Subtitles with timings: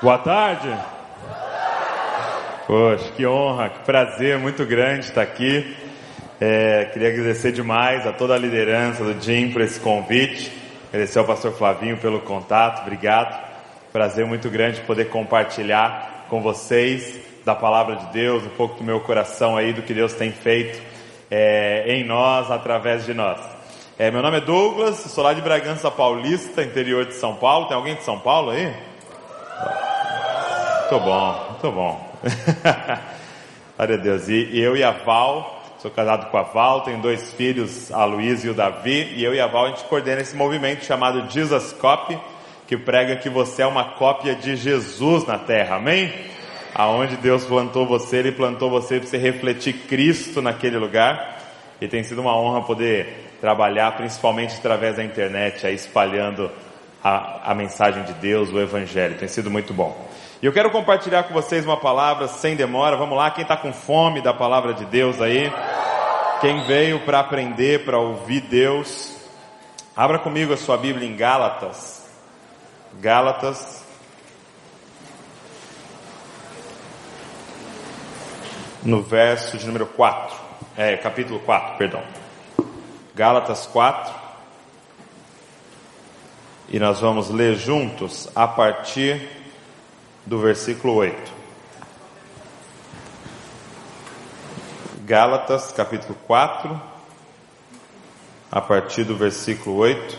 [0.00, 0.72] Boa tarde.
[2.68, 5.76] Poxa, que honra, que prazer muito grande estar aqui.
[6.40, 10.52] É, queria agradecer demais a toda a liderança do Jim por esse convite.
[10.90, 13.44] Agradecer ao pastor Flavinho pelo contato, obrigado.
[13.92, 19.00] Prazer muito grande poder compartilhar com vocês da palavra de Deus, um pouco do meu
[19.00, 20.80] coração aí, do que Deus tem feito
[21.28, 23.40] é, em nós, através de nós.
[23.98, 27.66] É, meu nome é Douglas, sou lá de Bragança Paulista, interior de São Paulo.
[27.66, 28.72] Tem alguém de São Paulo aí?
[30.90, 32.14] Muito bom, muito bom.
[33.76, 34.26] Glória a Deus.
[34.26, 38.42] E, eu e a Val, sou casado com a Val, tenho dois filhos, a Luiz
[38.42, 41.74] e o Davi, e eu e a Val a gente coordena esse movimento chamado Jesus
[41.74, 42.18] Copy,
[42.66, 46.10] que prega que você é uma cópia de Jesus na terra, amém?
[46.74, 51.38] Aonde Deus plantou você, Ele plantou você para você refletir Cristo naquele lugar,
[51.82, 56.50] e tem sido uma honra poder trabalhar, principalmente através da internet, aí espalhando
[57.04, 60.07] a, a mensagem de Deus, o Evangelho, tem sido muito bom.
[60.40, 62.96] E eu quero compartilhar com vocês uma palavra sem demora.
[62.96, 65.52] Vamos lá, quem está com fome da palavra de Deus aí?
[66.40, 69.16] Quem veio para aprender, para ouvir Deus?
[69.96, 72.08] Abra comigo a sua Bíblia em Gálatas.
[73.00, 73.84] Gálatas.
[78.84, 80.36] No verso de número 4.
[80.76, 82.02] É, capítulo 4, perdão.
[83.12, 84.14] Gálatas 4.
[86.68, 89.37] E nós vamos ler juntos a partir
[90.28, 91.32] do versículo 8.
[95.06, 96.78] Gálatas, capítulo 4,
[98.52, 100.18] a partir do versículo 8.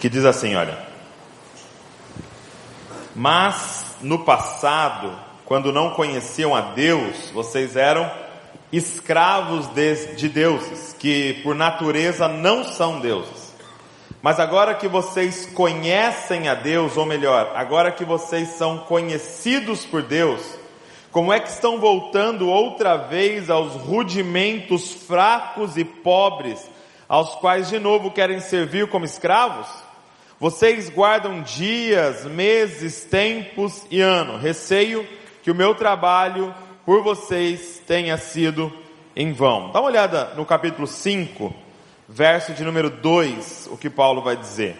[0.00, 0.84] Que diz assim, olha.
[3.14, 8.10] Mas no passado quando não conheciam a Deus, vocês eram
[8.72, 13.54] escravos de, de deuses, que por natureza não são deuses.
[14.20, 20.02] Mas agora que vocês conhecem a Deus, ou melhor, agora que vocês são conhecidos por
[20.02, 20.42] Deus,
[21.12, 26.68] como é que estão voltando outra vez aos rudimentos fracos e pobres,
[27.08, 29.68] aos quais de novo querem servir como escravos?
[30.40, 34.38] Vocês guardam dias, meses, tempos e ano.
[34.38, 35.06] Receio
[35.46, 36.52] que o meu trabalho
[36.84, 38.72] por vocês tenha sido
[39.14, 39.70] em vão.
[39.70, 41.54] Dá uma olhada no capítulo 5,
[42.08, 44.74] verso de número 2, o que Paulo vai dizer.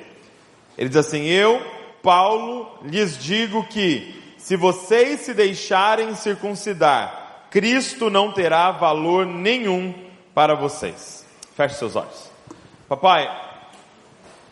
[0.77, 1.65] Ele diz assim: Eu,
[2.03, 9.94] Paulo, lhes digo que se vocês se deixarem circuncidar, Cristo não terá valor nenhum
[10.34, 11.25] para vocês.
[11.54, 12.28] Feche seus olhos.
[12.88, 13.31] Papai,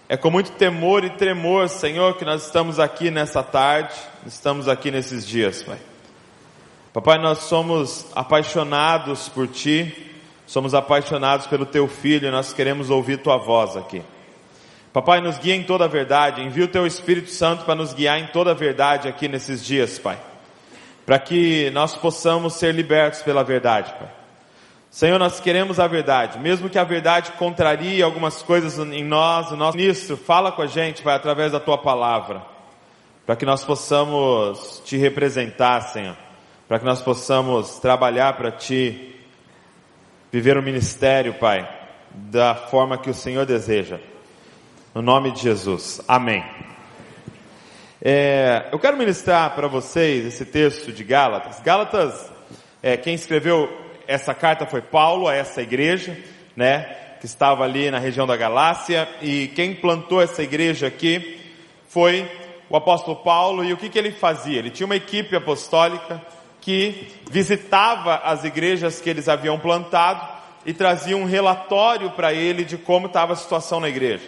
[0.08, 3.92] é com muito temor e tremor, Senhor, que nós estamos aqui nessa tarde,
[4.24, 5.78] estamos aqui nesses dias, Pai.
[6.94, 10.12] Papai, nós somos apaixonados por Ti,
[10.46, 14.00] somos apaixonados pelo Teu Filho nós queremos ouvir Tua voz aqui.
[14.92, 18.20] Papai, nos guia em toda a verdade, envia o Teu Espírito Santo para nos guiar
[18.20, 20.16] em toda a verdade aqui nesses dias, Pai.
[21.04, 24.08] Para que nós possamos ser libertos pela verdade, Pai.
[24.88, 29.56] Senhor, nós queremos a verdade, mesmo que a verdade contrarie algumas coisas em nós, o
[29.56, 32.40] nosso ministro, fala com a gente, Pai, através da Tua palavra,
[33.26, 36.22] para que nós possamos Te representar, Senhor
[36.66, 39.14] para que nós possamos trabalhar para Ti,
[40.32, 41.68] viver o ministério, Pai,
[42.10, 44.00] da forma que o Senhor deseja.
[44.94, 46.00] No nome de Jesus.
[46.08, 46.44] Amém.
[48.00, 51.60] É, eu quero ministrar para vocês esse texto de Gálatas.
[51.60, 52.32] Gálatas,
[52.82, 53.68] é, quem escreveu
[54.06, 56.16] essa carta foi Paulo a essa igreja,
[56.56, 56.82] né,
[57.20, 61.40] que estava ali na região da Galácia, e quem plantou essa igreja aqui
[61.88, 62.30] foi
[62.68, 64.58] o apóstolo Paulo, e o que, que ele fazia?
[64.58, 66.20] Ele tinha uma equipe apostólica,
[66.64, 70.26] que visitava as igrejas que eles haviam plantado
[70.64, 74.26] e trazia um relatório para ele de como estava a situação na igreja.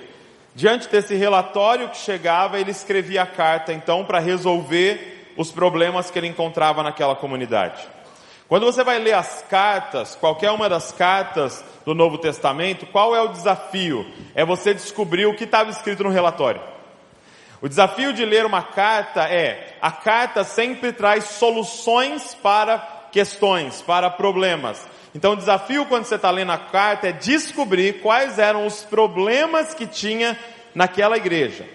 [0.54, 6.18] Diante desse relatório que chegava, ele escrevia a carta então para resolver os problemas que
[6.18, 7.82] ele encontrava naquela comunidade.
[8.46, 13.20] Quando você vai ler as cartas, qualquer uma das cartas do Novo Testamento, qual é
[13.20, 14.06] o desafio?
[14.34, 16.60] É você descobrir o que estava escrito no relatório.
[17.60, 22.78] O desafio de ler uma carta é, a carta sempre traz soluções para
[23.10, 24.86] questões, para problemas.
[25.14, 29.72] Então o desafio quando você está lendo a carta é descobrir quais eram os problemas
[29.72, 30.38] que tinha
[30.74, 31.66] naquela igreja.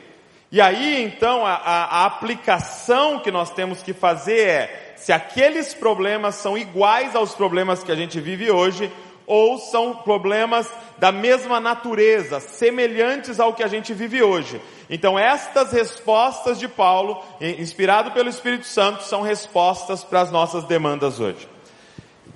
[0.52, 5.74] E aí então a, a, a aplicação que nós temos que fazer é, se aqueles
[5.74, 8.92] problemas são iguais aos problemas que a gente vive hoje,
[9.32, 14.62] ou são problemas da mesma natureza, semelhantes ao que a gente vive hoje.
[14.90, 21.22] Então, estas respostas de Paulo, inspirado pelo Espírito Santo, são respostas para as nossas demandas
[21.22, 21.48] hoje.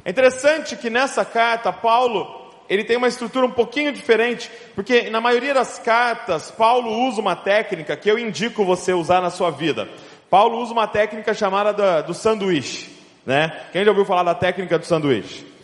[0.05, 5.19] É interessante que nessa carta, Paulo, ele tem uma estrutura um pouquinho diferente, porque na
[5.19, 9.89] maioria das cartas, Paulo usa uma técnica que eu indico você usar na sua vida.
[10.29, 12.89] Paulo usa uma técnica chamada da, do sanduíche,
[13.25, 13.65] né?
[13.73, 15.54] Quem já ouviu falar da técnica do sanduíche?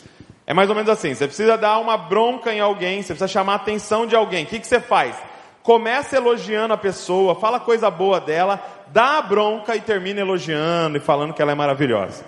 [0.46, 3.54] É mais ou menos assim, você precisa dar uma bronca em alguém, você precisa chamar
[3.54, 4.44] a atenção de alguém.
[4.44, 5.16] O que, que você faz?
[5.64, 11.00] Começa elogiando a pessoa, fala coisa boa dela, dá a bronca e termina elogiando e
[11.00, 12.26] falando que ela é maravilhosa.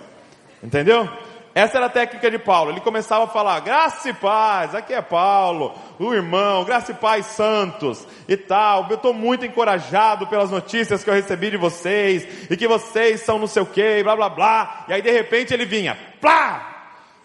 [0.62, 1.08] Entendeu?
[1.54, 2.70] Essa era a técnica de Paulo.
[2.70, 7.26] Ele começava a falar, graça e paz, aqui é Paulo, o irmão, graça e paz
[7.26, 8.86] santos e tal.
[8.88, 13.38] Eu estou muito encorajado pelas notícias que eu recebi de vocês e que vocês são
[13.38, 14.84] não sei o que, blá blá blá.
[14.88, 16.73] E aí de repente ele vinha, plá!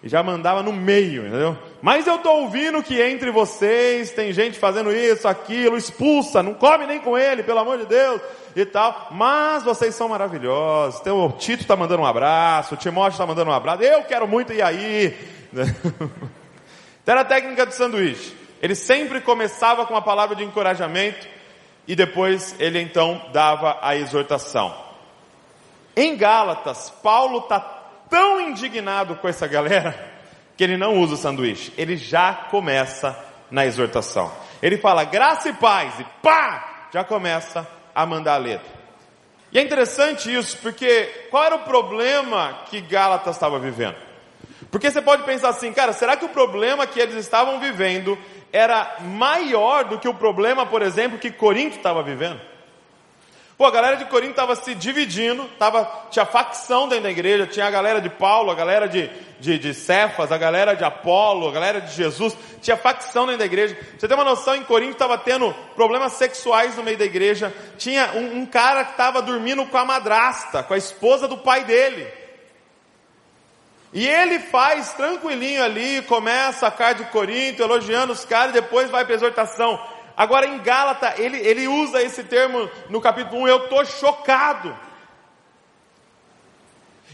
[0.02, 1.58] E já mandava no meio, entendeu?
[1.82, 6.86] Mas eu estou ouvindo que entre vocês tem gente fazendo isso, aquilo, expulsa, não come
[6.86, 8.22] nem com ele, pelo amor de Deus
[8.56, 9.10] e tal.
[9.12, 11.02] Mas vocês são maravilhosos.
[11.02, 13.84] Então, o Tito está mandando um abraço, o Timóteo está mandando um abraço.
[13.84, 15.18] Eu quero muito ir aí.
[15.52, 16.10] então
[17.06, 18.34] era a técnica do sanduíche.
[18.62, 21.28] Ele sempre começava com uma palavra de encorajamento
[21.86, 24.74] e depois ele então dava a exortação.
[25.96, 27.60] Em Gálatas, Paulo está
[28.10, 29.98] tão indignado com essa galera
[30.58, 31.74] que ele não usa o sanduíche.
[31.78, 33.18] Ele já começa
[33.50, 34.32] na exortação.
[34.62, 38.80] Ele fala graça e paz e pá, já começa a mandar a letra.
[39.52, 43.96] E é interessante isso, porque qual era o problema que Gálatas estava vivendo?
[44.70, 48.18] Porque você pode pensar assim, cara, será que o problema que eles estavam vivendo
[48.52, 52.40] era maior do que o problema, por exemplo, que Corinto estava vivendo?
[53.60, 57.66] Pô, a galera de Corinto estava se dividindo, tava, tinha facção dentro da igreja, tinha
[57.66, 61.52] a galera de Paulo, a galera de, de, de Cefas, a galera de Apolo, a
[61.52, 63.78] galera de Jesus, tinha facção dentro da igreja.
[63.98, 68.14] Você tem uma noção, em Corinto estava tendo problemas sexuais no meio da igreja, tinha
[68.14, 72.08] um, um cara que estava dormindo com a madrasta, com a esposa do pai dele.
[73.92, 78.90] E ele faz tranquilinho ali, começa a cara de Corinto, elogiando os caras, e depois
[78.90, 79.78] vai para exortação.
[80.20, 84.78] Agora em Gálata, ele, ele usa esse termo no capítulo 1, eu estou chocado.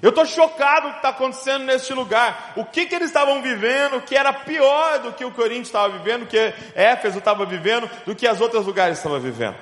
[0.01, 2.53] Eu estou chocado o que está acontecendo neste lugar.
[2.55, 6.25] O que, que eles estavam vivendo que era pior do que o Corinthians estava vivendo,
[6.25, 9.55] que Éfeso estava vivendo, do que as outras lugares estavam vivendo.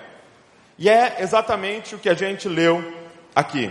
[0.79, 2.81] E é exatamente o que a gente leu
[3.35, 3.69] aqui.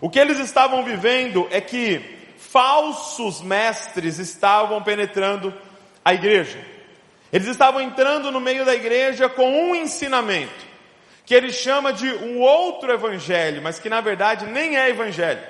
[0.00, 5.52] O que eles estavam vivendo é que falsos mestres estavam penetrando
[6.02, 6.71] a igreja.
[7.32, 10.66] Eles estavam entrando no meio da igreja com um ensinamento,
[11.24, 15.40] que ele chama de um outro evangelho, mas que na verdade nem é evangelho.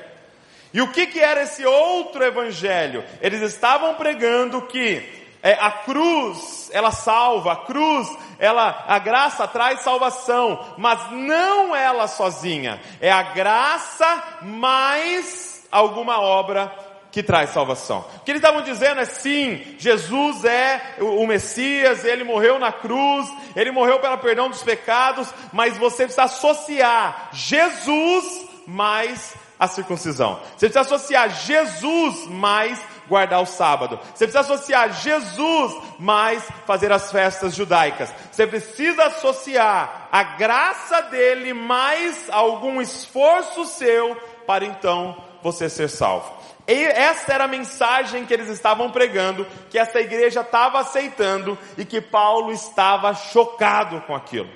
[0.73, 3.05] E o que, que era esse outro evangelho?
[3.21, 5.03] Eles estavam pregando que
[5.43, 8.09] é, a cruz, ela salva, a cruz,
[8.39, 12.81] ela, a graça traz salvação, mas não ela sozinha.
[13.01, 16.73] É a graça mais alguma obra
[17.13, 18.05] que traz salvação.
[18.17, 23.31] O que eles estavam dizendo é sim, Jesus é o Messias, ele morreu na cruz,
[23.55, 30.41] ele morreu pelo perdão dos pecados, mas você precisa associar Jesus mais a circuncisão.
[30.57, 34.01] Você precisa associar Jesus mais guardar o sábado.
[34.15, 38.13] Você precisa associar Jesus mais fazer as festas judaicas.
[38.31, 44.17] Você precisa associar a graça dele mais algum esforço seu
[44.47, 46.42] para então você ser salvo.
[46.67, 51.85] E essa era a mensagem que eles estavam pregando, que essa igreja estava aceitando e
[51.85, 54.51] que Paulo estava chocado com aquilo.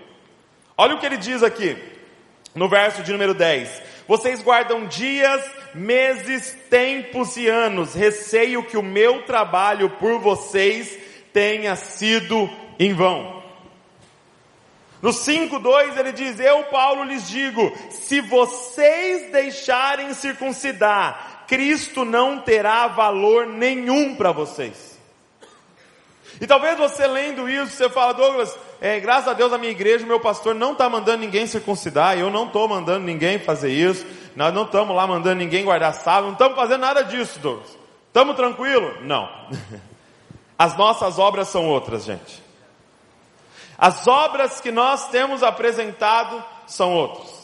[0.77, 1.77] Olha o que ele diz aqui,
[2.55, 3.83] no verso de número 10.
[4.07, 5.43] Vocês guardam dias,
[5.75, 7.95] meses, tempos e anos.
[7.95, 10.97] Receio que o meu trabalho por vocês
[11.33, 12.49] tenha sido
[12.79, 13.43] em vão.
[15.03, 22.89] No 5:2 ele diz: Eu, Paulo, lhes digo: se vocês deixarem circuncidar Cristo não terá
[22.89, 24.97] valor nenhum para vocês.
[26.41, 30.05] E talvez você lendo isso, você fala, Douglas, é, graças a Deus a minha igreja,
[30.05, 34.53] meu pastor não está mandando ninguém circuncidar, eu não estou mandando ninguém fazer isso, nós
[34.53, 37.79] não estamos lá mandando ninguém guardar sábado, não estamos fazendo nada disso, Douglas.
[38.09, 38.99] Estamos tranquilo?
[39.03, 39.29] Não.
[40.59, 42.43] As nossas obras são outras, gente.
[43.79, 47.36] As obras que nós temos apresentado são outras.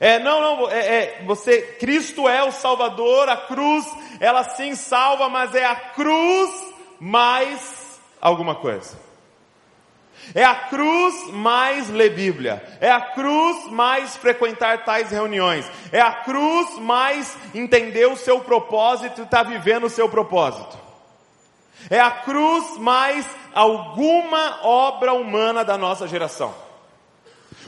[0.00, 3.84] É, não, não, é, é, você, Cristo é o Salvador, a cruz,
[4.18, 6.50] ela sim salva, mas é a cruz
[6.98, 8.98] mais alguma coisa.
[10.34, 12.62] É a cruz mais ler Bíblia.
[12.80, 15.70] É a cruz mais frequentar tais reuniões.
[15.92, 20.78] É a cruz mais entender o seu propósito e estar tá vivendo o seu propósito.
[21.88, 26.54] É a cruz mais alguma obra humana da nossa geração.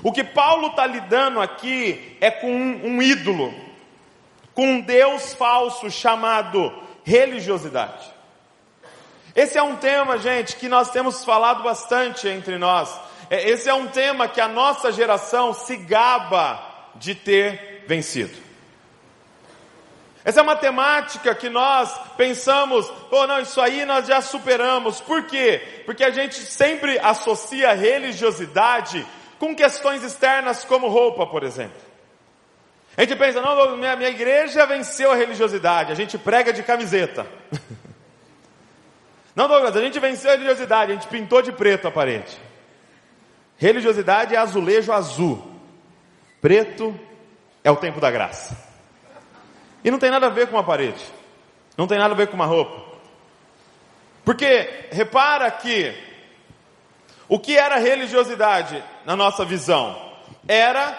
[0.03, 3.55] O que Paulo está lidando aqui é com um, um ídolo,
[4.53, 6.73] com um Deus falso chamado
[7.05, 8.11] religiosidade.
[9.35, 13.01] Esse é um tema, gente, que nós temos falado bastante entre nós.
[13.31, 16.61] É, esse é um tema que a nossa geração se gaba
[16.97, 18.37] de ter vencido.
[20.25, 25.01] Essa é uma temática que nós pensamos, oh não, isso aí nós já superamos.
[25.01, 25.83] Por quê?
[25.87, 29.05] Porque a gente sempre associa religiosidade
[29.43, 31.77] com questões externas como roupa, por exemplo.
[32.97, 37.27] A gente pensa, não, minha, minha igreja venceu a religiosidade, a gente prega de camiseta.
[39.35, 42.41] não, Douglas, a gente venceu a religiosidade, a gente pintou de preto a parede.
[43.57, 45.45] Religiosidade é azulejo azul,
[46.41, 46.95] preto
[47.65, 48.57] é o tempo da graça.
[49.83, 51.05] E não tem nada a ver com uma parede,
[51.77, 52.81] não tem nada a ver com uma roupa.
[54.25, 56.12] Porque repara que
[57.33, 59.99] o que era religiosidade na nossa visão?
[60.47, 60.95] Era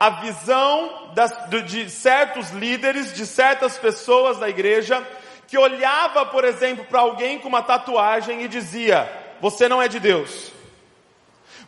[0.00, 1.32] a visão das,
[1.64, 5.00] de certos líderes, de certas pessoas da igreja,
[5.46, 9.08] que olhava, por exemplo, para alguém com uma tatuagem e dizia:
[9.40, 10.50] Você não é de Deus.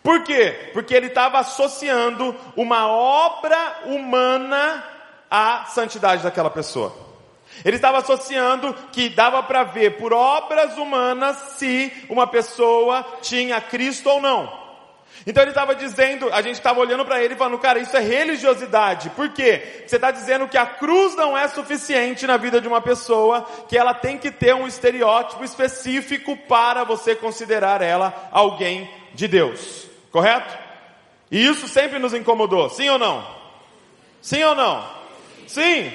[0.02, 0.70] Por quê?
[0.72, 4.84] Porque ele estava associando uma obra humana
[5.30, 7.07] à santidade daquela pessoa.
[7.64, 14.08] Ele estava associando que dava para ver por obras humanas se uma pessoa tinha Cristo
[14.08, 14.68] ou não.
[15.26, 18.00] Então ele estava dizendo, a gente estava olhando para ele e falando, cara, isso é
[18.00, 19.10] religiosidade.
[19.10, 19.84] Por quê?
[19.86, 23.76] Você está dizendo que a cruz não é suficiente na vida de uma pessoa, que
[23.76, 29.88] ela tem que ter um estereótipo específico para você considerar ela alguém de Deus.
[30.10, 30.56] Correto?
[31.30, 33.26] E isso sempre nos incomodou, sim ou não?
[34.22, 34.88] Sim ou não?
[35.46, 35.92] Sim.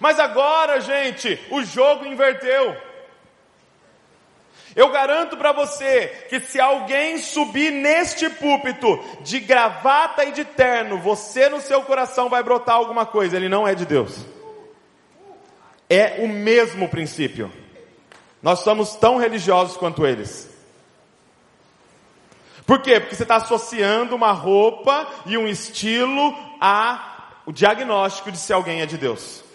[0.00, 2.74] Mas agora, gente, o jogo inverteu.
[4.74, 10.98] Eu garanto para você que se alguém subir neste púlpito de gravata e de terno,
[10.98, 14.24] você no seu coração vai brotar alguma coisa, ele não é de Deus.
[15.88, 17.52] É o mesmo princípio.
[18.40, 20.48] Nós somos tão religiosos quanto eles.
[22.64, 23.00] Por quê?
[23.00, 27.08] Porque você está associando uma roupa e um estilo a
[27.44, 29.49] o diagnóstico de se alguém é de Deus.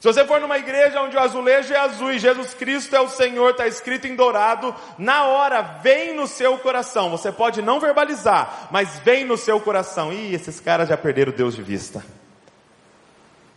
[0.00, 3.08] Se você for numa igreja onde o azulejo é azul e Jesus Cristo é o
[3.08, 7.10] Senhor, está escrito em dourado, na hora vem no seu coração.
[7.10, 10.10] Você pode não verbalizar, mas vem no seu coração.
[10.10, 12.02] Ih, esses caras já perderam Deus de vista.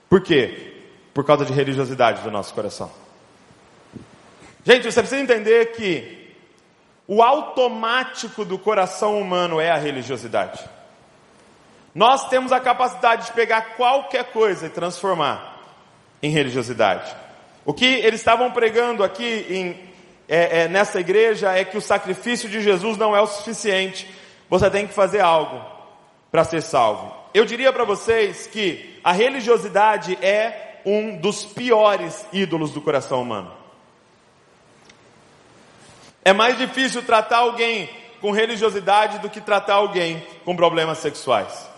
[0.09, 0.81] Por quê?
[1.13, 2.91] Por causa de religiosidade do nosso coração.
[4.65, 6.35] Gente, você precisa entender que
[7.07, 10.59] o automático do coração humano é a religiosidade.
[11.95, 15.52] Nós temos a capacidade de pegar qualquer coisa e transformar
[16.23, 17.13] em religiosidade.
[17.65, 19.79] O que eles estavam pregando aqui em,
[20.27, 24.09] é, é, nessa igreja é que o sacrifício de Jesus não é o suficiente,
[24.49, 25.61] você tem que fazer algo
[26.31, 27.13] para ser salvo.
[27.33, 33.51] Eu diria para vocês que a religiosidade é um dos piores ídolos do coração humano.
[36.23, 37.89] É mais difícil tratar alguém
[38.21, 41.69] com religiosidade do que tratar alguém com problemas sexuais,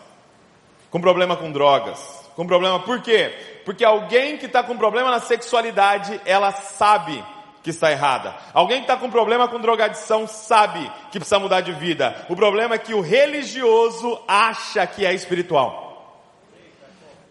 [0.92, 2.00] com problema com drogas,
[2.36, 2.80] com problema.
[2.80, 3.55] Por quê?
[3.66, 7.22] Porque alguém que está com problema na sexualidade, ela sabe
[7.64, 8.36] que está errada.
[8.54, 10.80] Alguém que está com problema com drogadição sabe
[11.12, 12.24] que precisa mudar de vida.
[12.30, 15.84] O problema é que o religioso acha que é espiritual.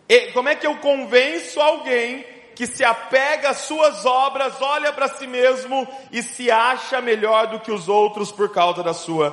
[0.08, 2.26] E como é que eu convenço alguém
[2.56, 7.60] que se apega às suas obras, olha para si mesmo e se acha melhor do
[7.60, 9.30] que os outros por causa da sua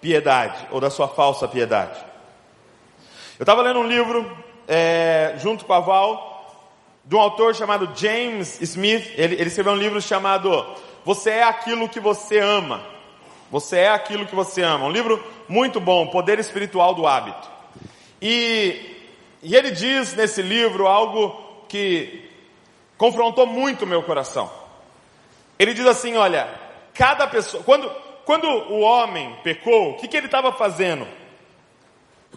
[0.00, 1.98] piedade ou da sua falsa piedade?
[3.38, 6.29] Eu estava lendo um livro é, junto com a Val
[7.10, 9.04] de um autor chamado James Smith.
[9.16, 10.64] Ele, ele escreveu um livro chamado
[11.04, 12.80] Você é aquilo que você ama.
[13.50, 14.86] Você é aquilo que você ama.
[14.86, 17.50] Um livro muito bom, Poder Espiritual do Hábito.
[18.22, 18.96] E,
[19.42, 22.30] e ele diz nesse livro algo que
[22.96, 24.48] confrontou muito o meu coração.
[25.58, 26.48] Ele diz assim: olha,
[26.94, 27.90] cada pessoa, quando,
[28.24, 31.08] quando o homem pecou, o que, que ele estava fazendo?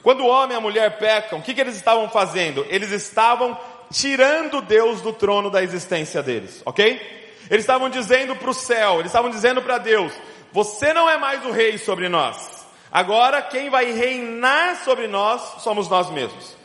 [0.01, 2.65] Quando o homem e a mulher pecam, o que, que eles estavam fazendo?
[2.69, 3.55] Eles estavam
[3.91, 7.23] tirando Deus do trono da existência deles, ok?
[7.49, 10.13] Eles estavam dizendo para o céu, eles estavam dizendo para Deus:
[10.51, 12.65] Você não é mais o rei sobre nós.
[12.91, 16.55] Agora quem vai reinar sobre nós somos nós mesmos.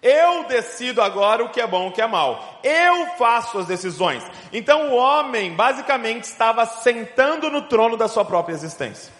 [0.00, 2.60] Eu decido agora o que é bom, o que é mal.
[2.62, 4.22] Eu faço as decisões.
[4.52, 9.12] Então o homem basicamente estava sentando no trono da sua própria existência.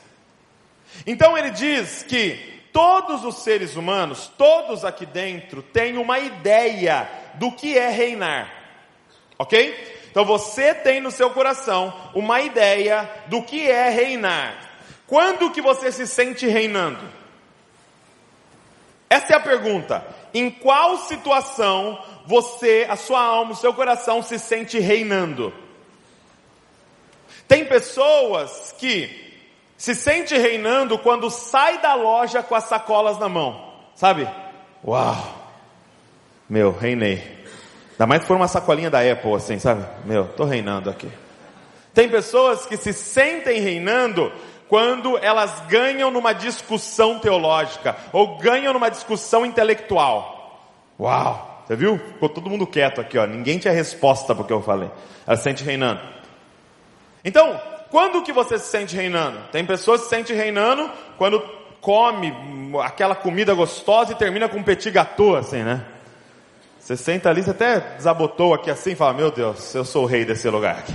[1.06, 7.52] Então ele diz que todos os seres humanos, todos aqui dentro, têm uma ideia do
[7.52, 8.52] que é reinar.
[9.38, 9.96] Ok?
[10.10, 14.68] Então você tem no seu coração uma ideia do que é reinar.
[15.06, 17.00] Quando que você se sente reinando?
[19.08, 20.04] Essa é a pergunta.
[20.34, 25.52] Em qual situação você, a sua alma, o seu coração se sente reinando?
[27.46, 29.28] Tem pessoas que
[29.76, 34.28] se sente reinando quando sai da loja com as sacolas na mão, sabe?
[34.84, 35.37] Uau!
[36.48, 37.38] Meu, reinei.
[37.92, 39.84] Ainda mais se for uma sacolinha da Apple, assim, sabe?
[40.04, 41.10] Meu, tô reinando aqui.
[41.92, 44.32] Tem pessoas que se sentem reinando
[44.68, 50.62] quando elas ganham numa discussão teológica ou ganham numa discussão intelectual.
[50.98, 51.64] Uau!
[51.66, 51.98] Você viu?
[51.98, 53.26] Ficou todo mundo quieto aqui, ó.
[53.26, 54.90] Ninguém tinha resposta para o que eu falei.
[55.26, 56.00] Ela se sente reinando.
[57.22, 59.38] Então, quando que você se sente reinando?
[59.52, 60.88] Tem pessoas que se sentem reinando
[61.18, 61.40] quando
[61.80, 62.32] come
[62.82, 65.84] aquela comida gostosa e termina com um petit gâteau, assim, né?
[66.88, 70.06] Você senta ali, você até desabotou aqui assim e fala, meu Deus, eu sou o
[70.06, 70.94] rei desse lugar aqui.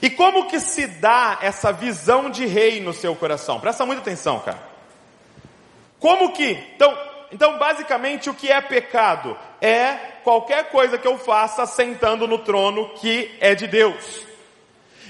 [0.00, 3.58] E como que se dá essa visão de rei no seu coração?
[3.58, 4.60] Presta muita atenção, cara.
[5.98, 6.52] Como que?
[6.76, 6.96] Então,
[7.32, 9.36] então basicamente o que é pecado?
[9.60, 14.24] É qualquer coisa que eu faça sentando no trono que é de Deus.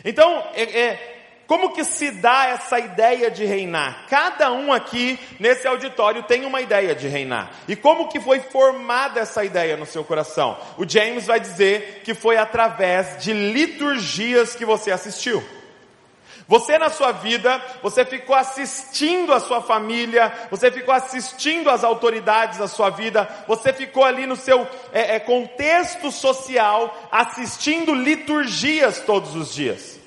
[0.03, 1.14] Então, é, é
[1.47, 4.07] como que se dá essa ideia de reinar?
[4.09, 7.51] Cada um aqui nesse auditório tem uma ideia de reinar.
[7.69, 10.57] E como que foi formada essa ideia no seu coração?
[10.79, 15.45] O James vai dizer que foi através de liturgias que você assistiu.
[16.47, 22.59] Você na sua vida, você ficou assistindo a sua família, você ficou assistindo as autoridades
[22.59, 29.35] da sua vida, você ficou ali no seu é, é, contexto social, assistindo liturgias todos
[29.35, 30.04] os dias.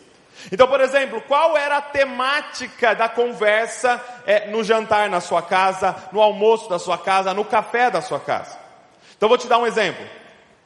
[0.51, 5.95] Então, por exemplo, qual era a temática da conversa é, no jantar na sua casa,
[6.11, 8.57] no almoço da sua casa, no café da sua casa?
[9.15, 10.05] Então, vou te dar um exemplo.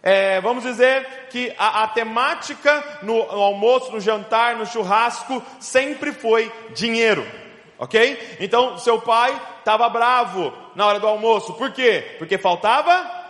[0.03, 6.11] É, vamos dizer que a, a temática no, no almoço, no jantar, no churrasco, sempre
[6.11, 7.25] foi dinheiro.
[7.77, 8.37] Ok?
[8.39, 11.53] Então, seu pai estava bravo na hora do almoço.
[11.53, 12.15] Por quê?
[12.19, 13.21] Porque faltava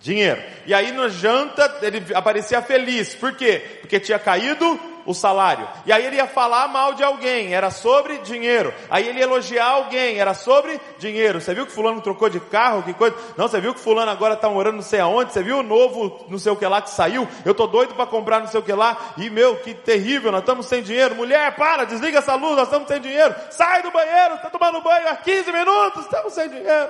[0.00, 0.42] dinheiro.
[0.66, 3.14] E aí na janta ele aparecia feliz.
[3.14, 3.78] Por quê?
[3.80, 5.66] Porque tinha caído o salário.
[5.86, 8.72] E aí ele ia falar mal de alguém, era sobre dinheiro.
[8.88, 11.40] Aí ele ia elogiar alguém, era sobre dinheiro.
[11.40, 13.16] Você viu que fulano trocou de carro, que coisa?
[13.36, 15.32] Não, você viu que fulano agora está morando não sei aonde?
[15.32, 17.26] Você viu o novo não sei o que lá que saiu?
[17.44, 18.96] Eu tô doido para comprar não sei o que lá.
[19.16, 21.14] E meu, que terrível, nós estamos sem dinheiro.
[21.14, 23.34] Mulher, para, desliga essa luz, nós estamos sem dinheiro.
[23.50, 26.88] Sai do banheiro, está tomando banho há 15 minutos, estamos sem dinheiro.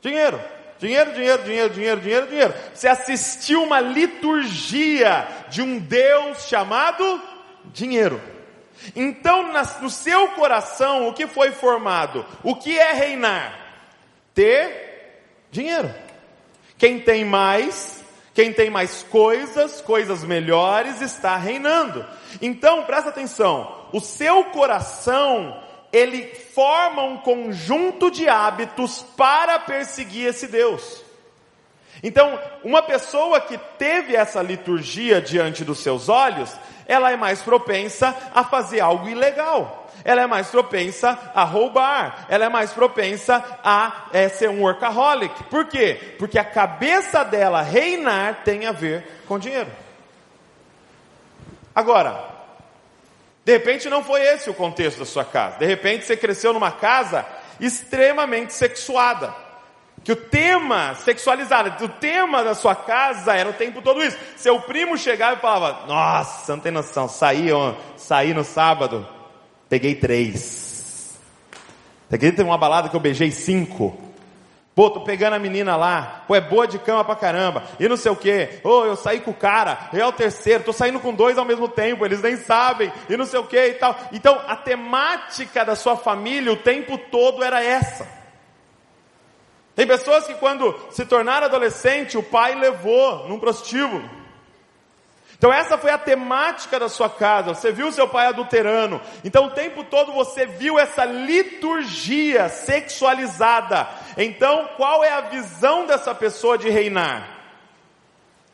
[0.00, 0.61] Dinheiro.
[0.82, 2.54] Dinheiro, dinheiro, dinheiro, dinheiro, dinheiro, dinheiro.
[2.74, 7.22] Você assistiu uma liturgia de um Deus chamado
[7.66, 8.20] dinheiro.
[8.96, 12.26] Então, no seu coração, o que foi formado?
[12.42, 13.56] O que é reinar?
[14.34, 15.88] Ter dinheiro.
[16.76, 18.02] Quem tem mais,
[18.34, 22.04] quem tem mais coisas, coisas melhores, está reinando.
[22.40, 25.62] Então, presta atenção: o seu coração
[25.92, 31.04] ele forma um conjunto de hábitos para perseguir esse Deus.
[32.02, 36.52] Então, uma pessoa que teve essa liturgia diante dos seus olhos,
[36.86, 39.88] ela é mais propensa a fazer algo ilegal.
[40.04, 42.26] Ela é mais propensa a roubar.
[42.28, 45.44] Ela é mais propensa a é, ser um workaholic.
[45.44, 46.16] Por quê?
[46.18, 49.70] Porque a cabeça dela reinar tem a ver com dinheiro.
[51.74, 52.32] Agora,
[53.44, 55.58] de repente não foi esse o contexto da sua casa.
[55.58, 57.26] De repente você cresceu numa casa
[57.60, 59.34] extremamente sexuada.
[60.04, 64.16] Que o tema sexualizado, o tema da sua casa era o tempo todo isso.
[64.36, 67.48] Seu primo chegava e falava: Nossa, não tem noção, saí,
[67.96, 69.06] saí no sábado,
[69.68, 71.16] peguei três.
[72.08, 74.11] Você acredita uma balada que eu beijei cinco?
[74.74, 77.96] Pô, tô pegando a menina lá, pô, é boa de cama pra caramba, e não
[77.96, 80.72] sei o que, ô, oh, eu saí com o cara, eu é o terceiro, tô
[80.72, 83.74] saindo com dois ao mesmo tempo, eles nem sabem, e não sei o que e
[83.74, 83.94] tal.
[84.12, 88.08] Então, a temática da sua família o tempo todo era essa.
[89.74, 94.08] Tem pessoas que quando se tornaram adolescente, o pai levou num prostíbulo.
[95.42, 97.52] Então essa foi a temática da sua casa.
[97.52, 99.00] Você viu seu pai adulterando.
[99.24, 103.88] Então o tempo todo você viu essa liturgia sexualizada.
[104.16, 107.28] Então qual é a visão dessa pessoa de reinar?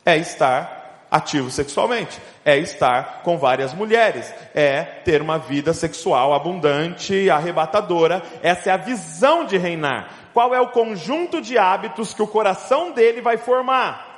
[0.05, 7.29] É estar ativo sexualmente, é estar com várias mulheres, é ter uma vida sexual abundante
[7.29, 8.21] arrebatadora.
[8.43, 10.09] Essa é a visão de reinar.
[10.33, 14.08] Qual é o conjunto de hábitos que o coração dele vai formar?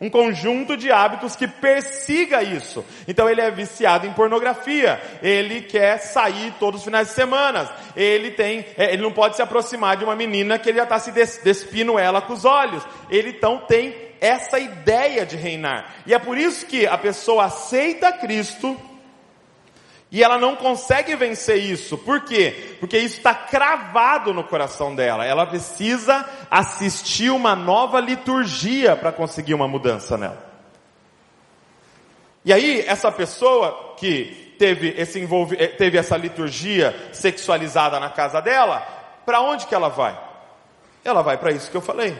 [0.00, 2.84] Um conjunto de hábitos que persiga isso.
[3.06, 8.30] Então ele é viciado em pornografia, ele quer sair todos os finais de semana, ele
[8.30, 11.12] tem, é, ele não pode se aproximar de uma menina que ele já está se
[11.42, 12.82] despindo ela com os olhos.
[13.10, 15.94] Ele então tem essa ideia de reinar.
[16.06, 18.76] E é por isso que a pessoa aceita Cristo
[20.12, 21.96] E ela não consegue vencer isso.
[21.96, 22.76] Por quê?
[22.80, 25.24] Porque isso está cravado no coração dela.
[25.24, 30.50] Ela precisa assistir uma nova liturgia para conseguir uma mudança nela.
[32.44, 35.22] E aí, essa pessoa que teve, esse
[35.58, 38.80] eh, teve essa liturgia sexualizada na casa dela,
[39.24, 40.18] para onde que ela vai?
[41.04, 42.16] Ela vai para isso que eu falei,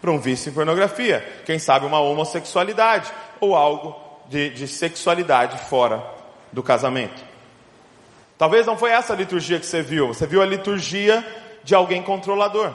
[0.00, 3.96] para um vício em pornografia, quem sabe uma homossexualidade ou algo
[4.28, 6.02] de, de sexualidade fora
[6.52, 7.31] do casamento.
[8.42, 11.24] Talvez não foi essa liturgia que você viu, você viu a liturgia
[11.62, 12.74] de alguém controlador.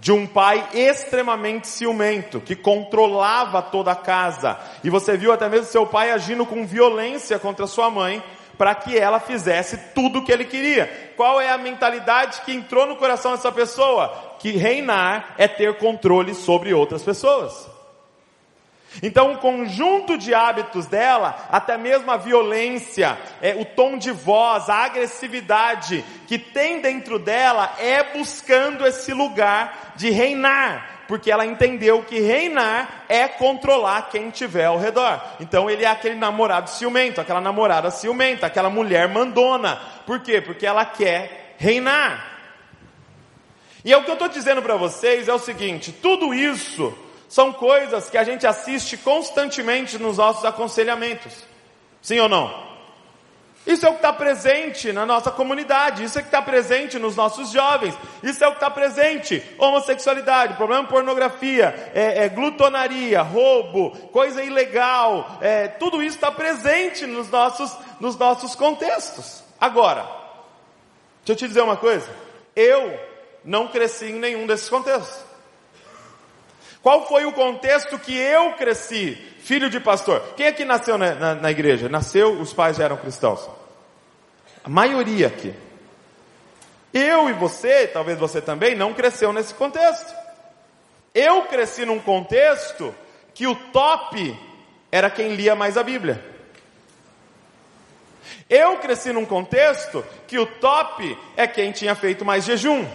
[0.00, 4.58] De um pai extremamente ciumento, que controlava toda a casa.
[4.82, 8.24] E você viu até mesmo seu pai agindo com violência contra sua mãe,
[8.56, 11.12] para que ela fizesse tudo o que ele queria.
[11.18, 14.36] Qual é a mentalidade que entrou no coração dessa pessoa?
[14.38, 17.73] Que reinar é ter controle sobre outras pessoas.
[19.02, 24.68] Então, o conjunto de hábitos dela, até mesmo a violência, é, o tom de voz,
[24.68, 32.02] a agressividade que tem dentro dela, é buscando esse lugar de reinar porque ela entendeu
[32.02, 35.22] que reinar é controlar quem tiver ao redor.
[35.40, 39.78] Então ele é aquele namorado ciumento, aquela namorada ciumenta, aquela mulher mandona.
[40.06, 40.40] Por quê?
[40.40, 42.32] Porque ela quer reinar.
[43.84, 46.96] E é o que eu estou dizendo para vocês é o seguinte: tudo isso
[47.28, 51.32] são coisas que a gente assiste constantemente nos nossos aconselhamentos.
[52.00, 52.74] Sim ou não?
[53.66, 56.98] Isso é o que está presente na nossa comunidade, isso é o que está presente
[56.98, 59.42] nos nossos jovens, isso é o que está presente.
[59.56, 67.30] Homossexualidade, problema pornografia, é, é, glutonaria, roubo, coisa ilegal, é, tudo isso está presente nos
[67.30, 69.42] nossos, nos nossos contextos.
[69.58, 70.02] Agora,
[71.24, 72.08] deixa eu te dizer uma coisa,
[72.54, 73.00] eu
[73.42, 75.33] não cresci em nenhum desses contextos.
[76.84, 79.14] Qual foi o contexto que eu cresci?
[79.38, 80.20] Filho de pastor.
[80.36, 81.88] Quem aqui nasceu na, na, na igreja?
[81.88, 83.48] Nasceu, os pais já eram cristãos.
[84.62, 85.54] A maioria aqui.
[86.92, 90.14] Eu e você, talvez você também, não cresceu nesse contexto.
[91.14, 92.94] Eu cresci num contexto
[93.32, 94.38] que o top
[94.92, 96.22] era quem lia mais a Bíblia.
[98.46, 102.86] Eu cresci num contexto que o top é quem tinha feito mais jejum.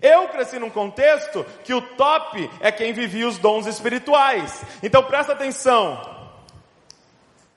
[0.00, 4.62] Eu cresci num contexto que o top é quem vivia os dons espirituais.
[4.82, 6.16] Então presta atenção.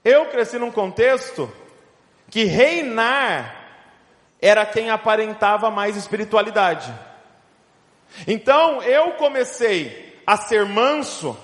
[0.04, 1.52] Eu cresci num contexto
[2.30, 3.56] que reinar
[4.42, 6.94] era quem aparentava mais espiritualidade.
[8.28, 11.38] Então eu comecei a ser manso,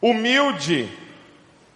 [0.00, 0.88] humilde,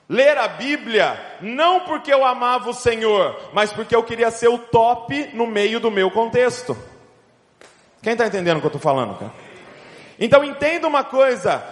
[0.08, 4.58] ler a Bíblia, não porque eu amava o Senhor, mas porque eu queria ser o
[4.58, 6.76] top no meio do meu contexto.
[8.02, 9.32] Quem está entendendo o que eu estou falando, cara?
[10.18, 11.62] Então entenda uma coisa: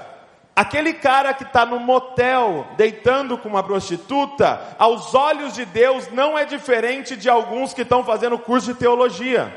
[0.55, 6.38] aquele cara que está no motel deitando com uma prostituta, aos olhos de Deus não
[6.38, 9.55] é diferente de alguns que estão fazendo curso de teologia.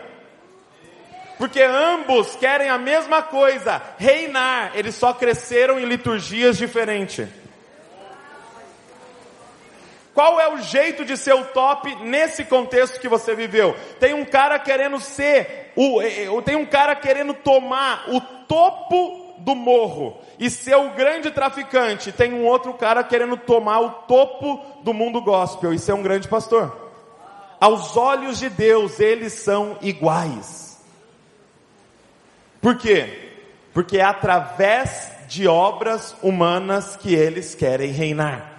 [1.37, 7.27] Porque ambos querem a mesma coisa, reinar, eles só cresceram em liturgias diferentes.
[10.13, 13.75] Qual é o jeito de ser o top nesse contexto que você viveu?
[13.99, 19.35] Tem um cara querendo ser, o, é, é, tem um cara querendo tomar o topo
[19.37, 22.11] do morro e ser o grande traficante.
[22.11, 26.27] Tem um outro cara querendo tomar o topo do mundo gospel e ser um grande
[26.27, 26.91] pastor.
[27.59, 30.81] Aos olhos de Deus, eles são iguais.
[32.61, 33.31] Por quê?
[33.73, 38.50] Porque é através de obras humanas que eles querem reinar.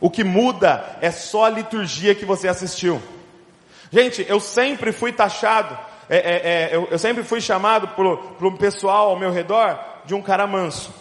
[0.00, 3.02] O que muda é só a liturgia que você assistiu.
[3.90, 5.76] Gente, eu sempre fui taxado,
[6.08, 9.78] é, é, é, eu, eu, sempre fui chamado por, por um pessoal ao meu redor
[10.04, 10.92] de um cara manso.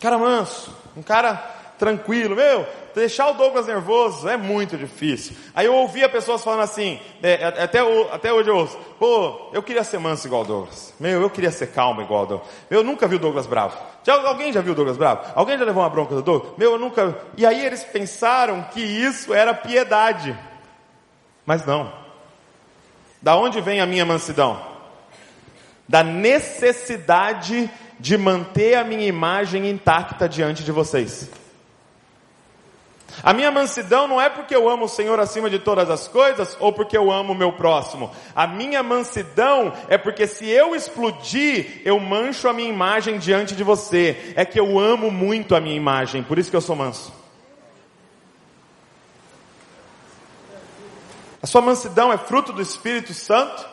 [0.00, 1.34] Cara manso, um cara
[1.78, 5.36] tranquilo, meu, deixar o Douglas nervoso é muito difícil.
[5.54, 7.80] Aí eu ouvia pessoas falando assim, é, até,
[8.12, 10.94] até hoje eu ouço, pô, eu queria ser manso igual o Douglas.
[10.98, 12.50] Meu, eu queria ser calmo igual o Douglas.
[12.70, 13.76] Eu nunca vi o Douglas bravo.
[14.04, 15.32] Já, alguém já viu o Douglas bravo?
[15.34, 16.52] Alguém já levou uma bronca do Douglas?
[16.56, 17.16] Meu, eu nunca.
[17.36, 20.36] E aí eles pensaram que isso era piedade.
[21.46, 21.92] Mas não.
[23.20, 24.60] Da onde vem a minha mansidão?
[25.88, 31.30] Da necessidade de manter a minha imagem intacta diante de vocês.
[33.22, 36.56] A minha mansidão não é porque eu amo o Senhor acima de todas as coisas
[36.60, 38.10] ou porque eu amo o meu próximo.
[38.34, 43.62] A minha mansidão é porque se eu explodir, eu mancho a minha imagem diante de
[43.62, 44.32] você.
[44.36, 47.12] É que eu amo muito a minha imagem, por isso que eu sou manso.
[51.42, 53.68] A sua mansidão é fruto do Espírito Santo?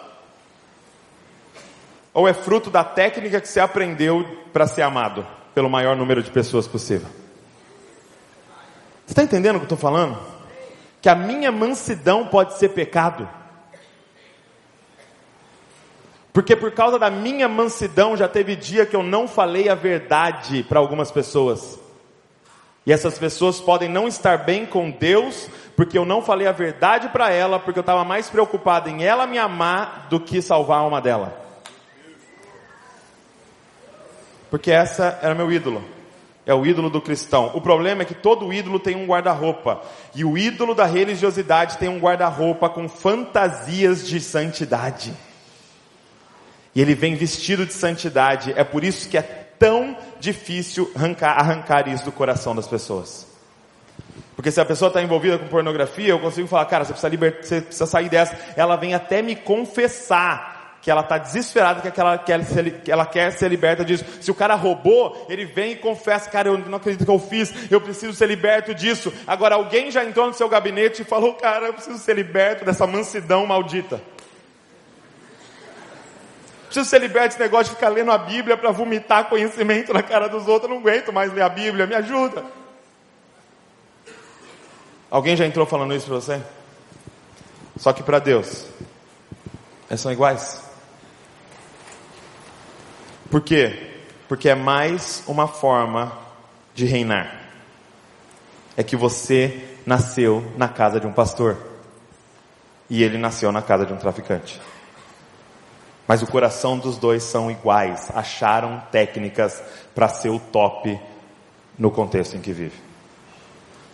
[2.14, 6.32] Ou é fruto da técnica que você aprendeu para ser amado pelo maior número de
[6.32, 7.08] pessoas possível?
[9.10, 10.20] Você está entendendo o que eu estou falando?
[11.02, 13.28] que a minha mansidão pode ser pecado.
[16.34, 20.64] Porque por causa da minha mansidão já teve dia que eu não falei a verdade
[20.64, 21.80] para algumas pessoas.
[22.86, 27.10] E essas pessoas podem não estar bem com Deus, porque eu não falei a verdade
[27.10, 30.82] para ela, porque eu estava mais preocupado em ela me amar do que salvar a
[30.82, 31.46] alma dela.
[34.50, 35.99] Porque essa era meu ídolo.
[36.50, 37.52] É o ídolo do cristão.
[37.54, 39.84] O problema é que todo ídolo tem um guarda-roupa.
[40.16, 45.14] E o ídolo da religiosidade tem um guarda-roupa com fantasias de santidade.
[46.74, 48.52] E ele vem vestido de santidade.
[48.56, 53.28] É por isso que é tão difícil arrancar, arrancar isso do coração das pessoas.
[54.36, 57.44] Porque se a pessoa está envolvida com pornografia, eu consigo falar, cara, você precisa, liber...
[57.44, 58.36] você precisa sair dessa.
[58.56, 60.49] Ela vem até me confessar
[60.82, 62.44] que ela está desesperada, que ela, quer
[62.84, 64.06] que ela quer ser liberta disso.
[64.22, 67.54] Se o cara roubou, ele vem e confessa, cara, eu não acredito que eu fiz,
[67.70, 69.14] eu preciso ser liberto disso.
[69.28, 72.88] Agora alguém já entrou no seu gabinete e falou, cara, eu preciso ser liberto dessa
[72.88, 74.02] mansidão maldita.
[76.66, 80.30] Preciso ser liberto desse negócio de ficar lendo a Bíblia para vomitar conhecimento na cara
[80.30, 80.70] dos outros.
[80.70, 82.46] Eu não aguento mais ler a Bíblia, me ajuda.
[85.10, 86.42] Alguém já entrou falando isso para você?
[87.76, 88.68] Só que para Deus,
[89.90, 90.69] eles são iguais.
[93.30, 93.92] Por quê?
[94.28, 96.18] Porque é mais uma forma
[96.74, 97.48] de reinar.
[98.76, 101.58] É que você nasceu na casa de um pastor.
[102.90, 104.60] E ele nasceu na casa de um traficante.
[106.08, 109.62] Mas o coração dos dois são iguais, acharam técnicas
[109.94, 111.00] para ser o top
[111.78, 112.80] no contexto em que vive.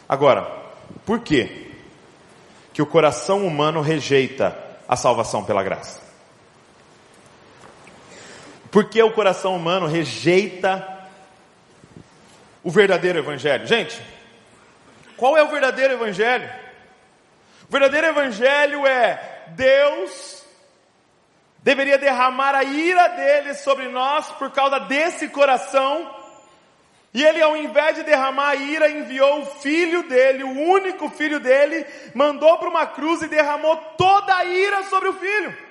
[0.08, 0.50] Agora,
[1.06, 1.72] por quê?
[2.72, 6.05] Que o coração humano rejeita a salvação pela graça.
[8.76, 10.86] Por que o coração humano rejeita
[12.62, 13.66] o verdadeiro evangelho?
[13.66, 13.98] Gente,
[15.16, 16.50] qual é o verdadeiro evangelho?
[17.70, 20.44] O verdadeiro evangelho é Deus
[21.64, 26.14] deveria derramar a ira dele sobre nós por causa desse coração.
[27.14, 31.40] E ele, ao invés de derramar a ira, enviou o filho dele, o único filho
[31.40, 35.65] dele, mandou para uma cruz e derramou toda a ira sobre o filho.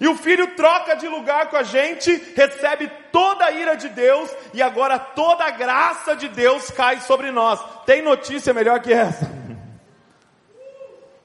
[0.00, 4.30] E o filho troca de lugar com a gente, recebe toda a ira de Deus
[4.52, 7.60] e agora toda a graça de Deus cai sobre nós.
[7.84, 9.30] Tem notícia melhor que essa?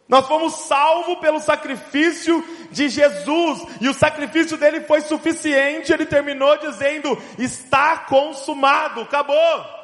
[0.08, 6.58] Nós fomos salvos pelo sacrifício de Jesus, e o sacrifício dele foi suficiente, ele terminou
[6.58, 9.77] dizendo: está consumado, acabou.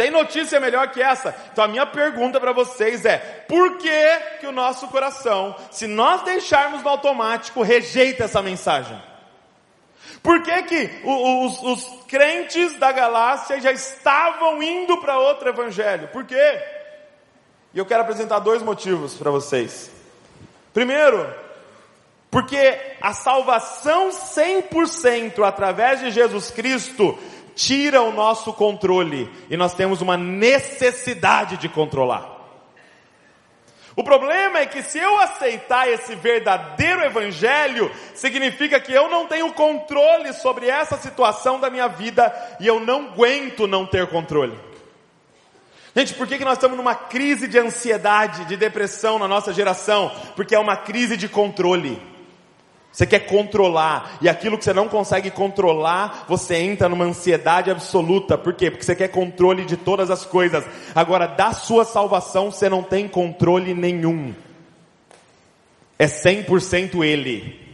[0.00, 1.36] Tem notícia melhor que essa?
[1.52, 6.22] Então a minha pergunta para vocês é: por que que o nosso coração, se nós
[6.22, 8.98] deixarmos no automático, rejeita essa mensagem?
[10.22, 16.08] Por que que os, os crentes da galáxia já estavam indo para outro evangelho?
[16.08, 16.62] Por quê?
[17.74, 19.90] E eu quero apresentar dois motivos para vocês.
[20.72, 21.30] Primeiro,
[22.30, 27.18] porque a salvação 100% através de Jesus Cristo
[27.60, 32.38] tira o nosso controle e nós temos uma necessidade de controlar.
[33.94, 39.52] O problema é que se eu aceitar esse verdadeiro evangelho, significa que eu não tenho
[39.52, 44.58] controle sobre essa situação da minha vida e eu não aguento não ter controle.
[45.94, 50.10] Gente, por que, que nós estamos numa crise de ansiedade, de depressão na nossa geração?
[50.34, 52.00] Porque é uma crise de controle.
[52.92, 58.36] Você quer controlar, e aquilo que você não consegue controlar, você entra numa ansiedade absoluta.
[58.36, 58.70] Por quê?
[58.70, 60.64] Porque você quer controle de todas as coisas.
[60.94, 64.34] Agora, da sua salvação, você não tem controle nenhum.
[65.98, 67.70] É 100% Ele.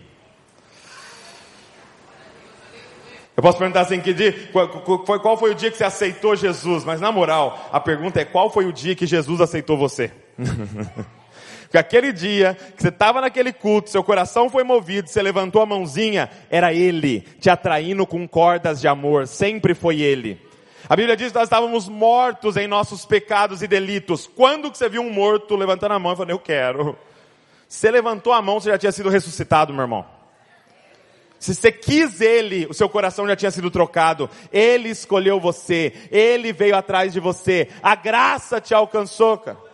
[3.34, 4.68] Eu posso perguntar assim, que dia, qual,
[5.00, 6.84] qual foi o dia que você aceitou Jesus?
[6.84, 10.10] Mas na moral, a pergunta é qual foi o dia que Jesus aceitou você?
[11.66, 15.66] Porque aquele dia que você estava naquele culto, seu coração foi movido, você levantou a
[15.66, 20.40] mãozinha, era Ele te atraindo com cordas de amor, sempre foi Ele.
[20.88, 24.26] A Bíblia diz que nós estávamos mortos em nossos pecados e delitos.
[24.26, 26.96] Quando que você viu um morto levantando a mão e falando, eu quero?
[27.68, 30.06] Você levantou a mão, você já tinha sido ressuscitado, meu irmão.
[31.38, 34.30] Se você quis Ele, o seu coração já tinha sido trocado.
[34.52, 35.92] Ele escolheu você.
[36.10, 37.68] Ele veio atrás de você.
[37.82, 39.65] A graça te alcançou, cara.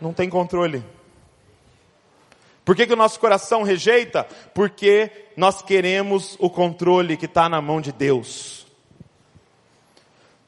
[0.00, 0.84] Não tem controle.
[2.64, 4.26] Por que, que o nosso coração rejeita?
[4.52, 8.66] Porque nós queremos o controle que está na mão de Deus.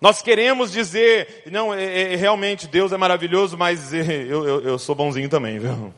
[0.00, 4.94] Nós queremos dizer, não, é, é, realmente Deus é maravilhoso, mas eu, eu, eu sou
[4.94, 5.92] bonzinho também, viu?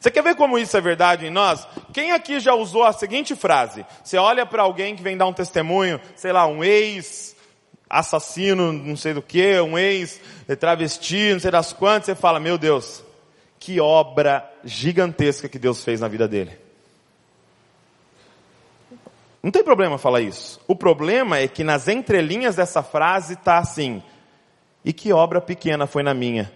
[0.00, 1.66] Você quer ver como isso é verdade em nós?
[1.92, 3.86] Quem aqui já usou a seguinte frase?
[4.02, 7.33] Você olha para alguém que vem dar um testemunho, sei lá, um ex
[7.88, 10.20] assassino, não sei do que, um ex,
[10.58, 13.04] travesti, não sei das quantas, você fala, meu Deus,
[13.58, 16.58] que obra gigantesca que Deus fez na vida dele.
[19.42, 20.60] Não tem problema falar isso.
[20.66, 24.02] O problema é que nas entrelinhas dessa frase está assim,
[24.84, 26.50] e que obra pequena foi na minha.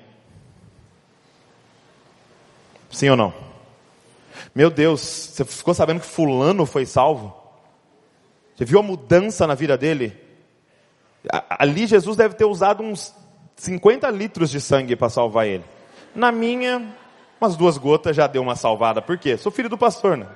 [2.90, 3.34] Sim ou não?
[4.54, 7.36] Meu Deus, você ficou sabendo que fulano foi salvo?
[8.56, 10.27] Você viu a mudança na vida dele?
[11.50, 13.14] Ali Jesus deve ter usado uns
[13.56, 15.64] 50 litros de sangue para salvar ele.
[16.14, 16.94] Na minha,
[17.40, 19.02] umas duas gotas já deu uma salvada.
[19.02, 19.36] Por quê?
[19.36, 20.26] Sou filho do pastor, né?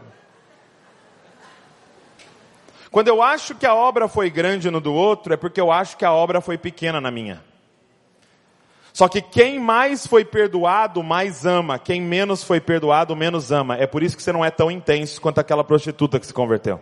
[2.90, 5.96] Quando eu acho que a obra foi grande no do outro, é porque eu acho
[5.96, 7.42] que a obra foi pequena na minha.
[8.92, 11.78] Só que quem mais foi perdoado, mais ama.
[11.78, 13.76] Quem menos foi perdoado, menos ama.
[13.78, 16.78] É por isso que você não é tão intenso quanto aquela prostituta que se converteu.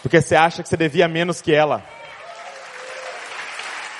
[0.00, 1.82] Porque você acha que você devia menos que ela.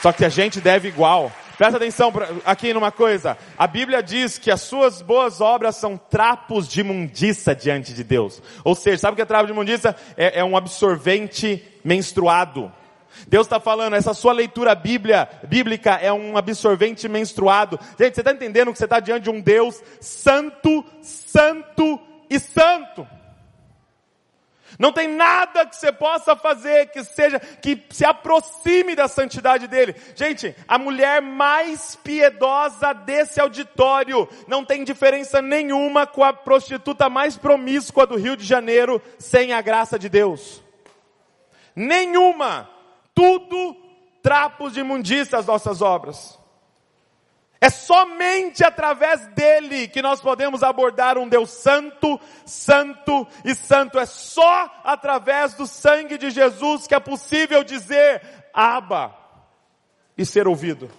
[0.02, 1.30] Só que a gente deve igual.
[1.58, 2.10] Presta atenção
[2.46, 3.36] aqui numa coisa.
[3.58, 8.42] A Bíblia diz que as suas boas obras são trapos de mundiça diante de Deus.
[8.64, 9.94] Ou seja, sabe o que é trapo de mundiça?
[10.16, 12.72] É, é um absorvente menstruado.
[13.28, 17.78] Deus está falando, essa sua leitura bíblia, bíblica é um absorvente menstruado.
[17.98, 23.06] Gente, você está entendendo que você está diante de um Deus santo, santo e santo.
[24.80, 29.94] Não tem nada que você possa fazer que seja, que se aproxime da santidade dele.
[30.16, 37.36] Gente, a mulher mais piedosa desse auditório não tem diferença nenhuma com a prostituta mais
[37.36, 40.62] promíscua do Rio de Janeiro sem a graça de Deus.
[41.76, 42.66] Nenhuma.
[43.14, 43.76] Tudo
[44.22, 46.39] trapos de imundícia as nossas obras.
[47.60, 53.98] É somente através dele que nós podemos abordar um Deus santo, santo e santo.
[53.98, 58.22] É só através do sangue de Jesus que é possível dizer
[58.54, 59.14] Aba
[60.16, 60.90] e ser ouvido.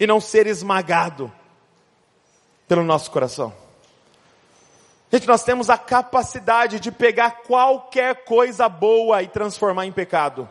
[0.00, 1.30] E não ser esmagado
[2.66, 3.54] pelo nosso coração.
[5.12, 10.48] Gente, nós temos a capacidade de pegar qualquer coisa boa e transformar em pecado.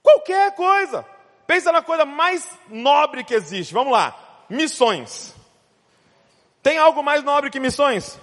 [0.00, 1.04] Qualquer coisa.
[1.52, 3.74] Pensa na coisa mais nobre que existe.
[3.74, 4.16] Vamos lá.
[4.48, 5.34] Missões.
[6.62, 8.18] Tem algo mais nobre que missões?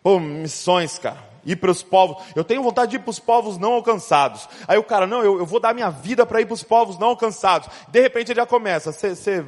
[0.00, 1.18] Pô, missões, cara.
[1.44, 2.22] Ir para os povos.
[2.36, 4.48] Eu tenho vontade de ir para os povos não alcançados.
[4.68, 7.00] Aí o cara, não, eu, eu vou dar minha vida para ir para os povos
[7.00, 7.68] não alcançados.
[7.88, 8.92] De repente ele já começa.
[8.92, 9.44] Você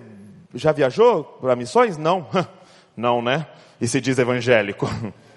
[0.53, 1.97] já viajou para missões?
[1.97, 2.27] Não.
[2.97, 3.47] Não, né?
[3.81, 4.91] E se diz evangélico.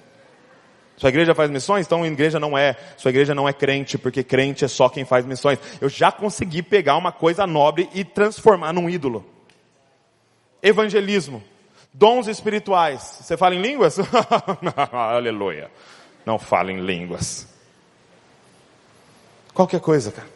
[1.02, 1.88] Sua igreja faz missões?
[1.88, 2.78] Então a igreja não é.
[2.96, 5.58] Sua igreja não é crente, porque crente é só quem faz missões.
[5.82, 9.26] Eu já consegui pegar uma coisa nobre e transformar num ídolo.
[10.62, 11.44] Evangelismo.
[11.92, 13.02] Dons espirituais.
[13.24, 13.98] Você fala em línguas?
[14.94, 15.72] Aleluia.
[16.24, 17.48] Não fala em línguas.
[19.56, 20.30] Qualquer coisa, cara.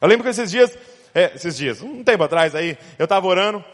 [0.00, 0.78] Eu lembro que esses dias,
[1.12, 3.64] é, esses dias, um tempo atrás aí, eu estava orando,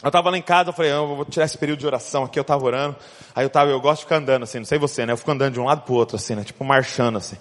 [0.00, 2.38] eu estava lá em casa, eu falei, eu vou tirar esse período de oração aqui,
[2.38, 2.94] eu estava orando.
[3.34, 5.12] Aí eu tava, eu gosto de ficar andando assim, não sei você, né?
[5.12, 6.44] Eu fico andando de um lado pro outro assim, né?
[6.44, 7.36] Tipo marchando assim.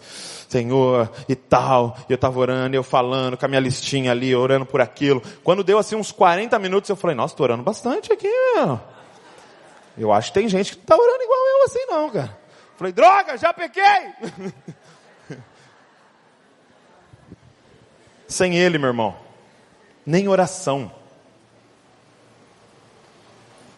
[0.50, 1.96] Senhor, e tal.
[2.10, 5.22] E eu estava orando, eu falando, com a minha listinha ali, orando por aquilo.
[5.44, 8.82] Quando deu assim uns 40 minutos, eu falei, nossa, tô orando bastante aqui, meu.
[9.96, 12.38] Eu acho que tem gente que não tá orando igual eu assim não, cara.
[12.72, 13.84] Eu falei, droga, já pequei!
[18.28, 19.16] Sem ele, meu irmão,
[20.06, 20.97] nem oração.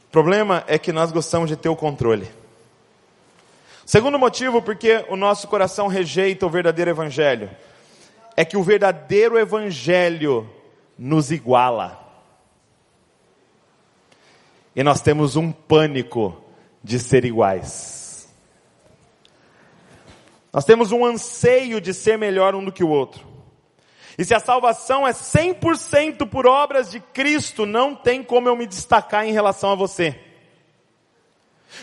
[0.09, 2.27] O problema é que nós gostamos de ter o controle.
[3.85, 7.47] Segundo motivo, porque o nosso coração rejeita o verdadeiro evangelho,
[8.35, 10.49] é que o verdadeiro evangelho
[10.97, 12.11] nos iguala.
[14.75, 16.43] E nós temos um pânico
[16.83, 18.27] de ser iguais.
[20.51, 23.28] Nós temos um anseio de ser melhor um do que o outro.
[24.19, 28.67] E se a salvação é 100% por obras de Cristo, não tem como eu me
[28.67, 30.19] destacar em relação a você.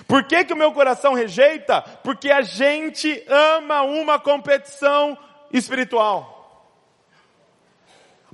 [0.07, 1.81] Por que, que o meu coração rejeita?
[2.05, 5.17] Porque a gente ama uma competição
[5.51, 6.69] espiritual.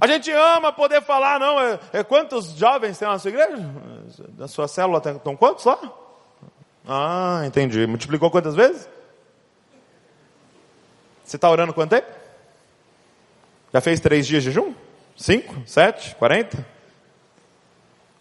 [0.01, 3.71] A gente ama poder falar, não, é, é quantos jovens tem na sua igreja?
[4.37, 5.79] Na sua célula estão quantos lá?
[6.89, 7.87] Ah, entendi.
[7.87, 8.89] Multiplicou quantas vezes?
[11.23, 12.22] Você está orando quanto tempo?
[13.73, 14.75] Já fez três dias de jejum?
[15.17, 15.63] Cinco?
[15.67, 16.15] Sete?
[16.17, 16.67] Quarenta?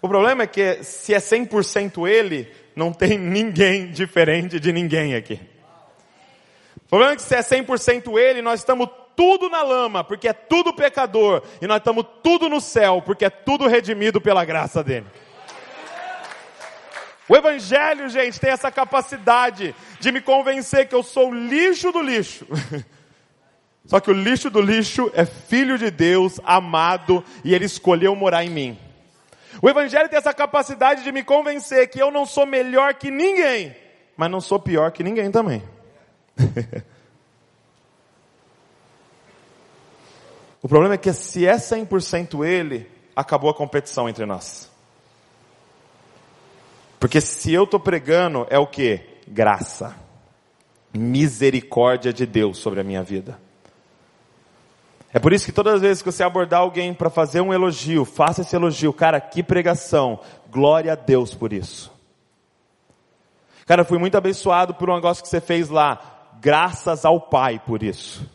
[0.01, 5.39] O problema é que se é 100% ele, não tem ninguém diferente de ninguém aqui.
[6.77, 10.33] O problema é que se é 100% ele, nós estamos tudo na lama, porque é
[10.33, 15.05] tudo pecador, e nós estamos tudo no céu, porque é tudo redimido pela graça dele.
[17.27, 22.45] O Evangelho, gente, tem essa capacidade de me convencer que eu sou lixo do lixo.
[23.85, 28.45] Só que o lixo do lixo é filho de Deus, amado, e ele escolheu morar
[28.45, 28.77] em mim.
[29.61, 33.75] O Evangelho tem essa capacidade de me convencer que eu não sou melhor que ninguém,
[34.15, 35.61] mas não sou pior que ninguém também.
[40.61, 44.71] o problema é que se é 100% ele, acabou a competição entre nós.
[46.99, 49.01] Porque se eu estou pregando, é o que?
[49.27, 49.95] Graça.
[50.93, 53.39] Misericórdia de Deus sobre a minha vida.
[55.13, 58.05] É por isso que todas as vezes que você abordar alguém para fazer um elogio,
[58.05, 58.93] faça esse elogio.
[58.93, 60.19] Cara, que pregação.
[60.49, 61.91] Glória a Deus por isso.
[63.65, 66.29] Cara, fui muito abençoado por um negócio que você fez lá.
[66.39, 68.25] Graças ao Pai por isso.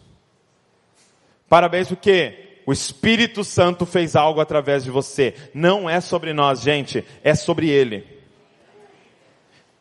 [1.49, 5.35] Parabéns porque o Espírito Santo fez algo através de você.
[5.55, 8.07] Não é sobre nós, gente, é sobre Ele.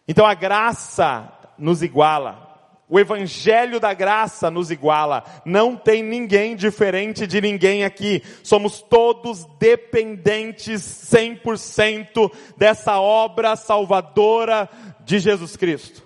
[0.08, 2.45] Então a graça nos iguala.
[2.88, 5.24] O evangelho da graça nos iguala.
[5.44, 8.22] Não tem ninguém diferente de ninguém aqui.
[8.44, 10.82] Somos todos dependentes
[11.12, 14.70] 100% dessa obra salvadora
[15.04, 16.04] de Jesus Cristo.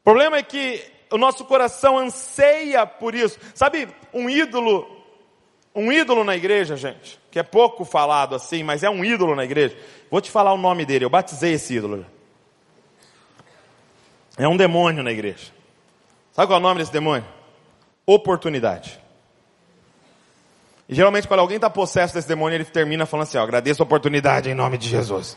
[0.00, 3.38] O problema é que o nosso coração anseia por isso.
[3.54, 4.86] Sabe, um ídolo,
[5.74, 9.44] um ídolo na igreja, gente, que é pouco falado assim, mas é um ídolo na
[9.44, 9.76] igreja.
[10.10, 12.06] Vou te falar o nome dele, eu batizei esse ídolo.
[14.36, 15.52] É um demônio na igreja.
[16.32, 17.26] Sabe qual é o nome desse demônio?
[18.04, 19.00] Oportunidade.
[20.88, 23.84] E geralmente quando alguém está possesso desse demônio, ele termina falando assim, ó, agradeço a
[23.84, 25.36] oportunidade em nome de Jesus.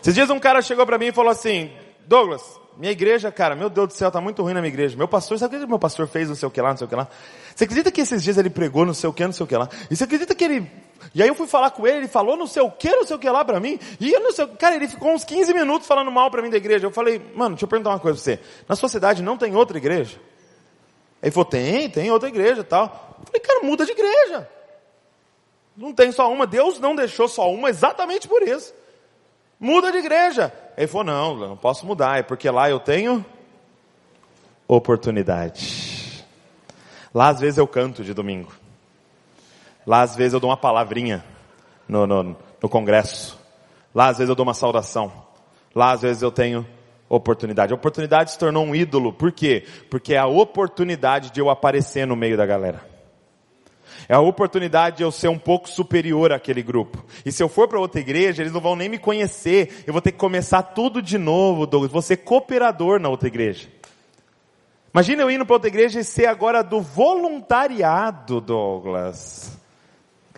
[0.00, 1.70] Esses dias um cara chegou para mim e falou assim,
[2.06, 4.96] Douglas, minha igreja, cara, meu Deus do céu, tá muito ruim na minha igreja.
[4.96, 6.86] Meu pastor, sabe o que meu pastor fez, não sei o que lá, não sei
[6.86, 7.06] o que lá?
[7.54, 9.56] Você acredita que esses dias ele pregou não sei o que, não sei o que
[9.56, 9.68] lá?
[9.90, 10.72] E você acredita que ele
[11.14, 13.16] e aí eu fui falar com ele, ele falou não sei o que, não sei
[13.16, 13.78] o que lá pra mim.
[13.98, 16.56] E eu não sei, cara, ele ficou uns 15 minutos falando mal pra mim da
[16.56, 16.86] igreja.
[16.86, 18.40] Eu falei, mano, deixa eu perguntar uma coisa pra você.
[18.68, 20.20] Na sua cidade não tem outra igreja?
[21.22, 23.16] Ele falou, tem, tem outra igreja tal.
[23.18, 24.48] Eu falei, cara, muda de igreja.
[25.76, 26.46] Não tem só uma.
[26.46, 28.74] Deus não deixou só uma exatamente por isso.
[29.58, 30.52] Muda de igreja.
[30.76, 33.24] Ele falou, não, não posso mudar, é porque lá eu tenho
[34.66, 36.24] oportunidade.
[37.12, 38.59] Lá às vezes eu canto de domingo.
[39.90, 41.24] Lá às vezes eu dou uma palavrinha
[41.88, 43.36] no, no, no congresso.
[43.92, 45.12] Lá às vezes eu dou uma saudação.
[45.74, 46.64] Lá às vezes eu tenho
[47.08, 47.72] oportunidade.
[47.72, 49.12] A oportunidade se tornou um ídolo.
[49.12, 49.66] Por quê?
[49.90, 52.88] Porque é a oportunidade de eu aparecer no meio da galera.
[54.08, 57.04] É a oportunidade de eu ser um pouco superior àquele grupo.
[57.26, 59.82] E se eu for para outra igreja, eles não vão nem me conhecer.
[59.88, 61.90] Eu vou ter que começar tudo de novo, Douglas.
[61.90, 63.66] Vou ser cooperador na outra igreja.
[64.94, 69.58] Imagina eu indo para outra igreja e ser agora do voluntariado, Douglas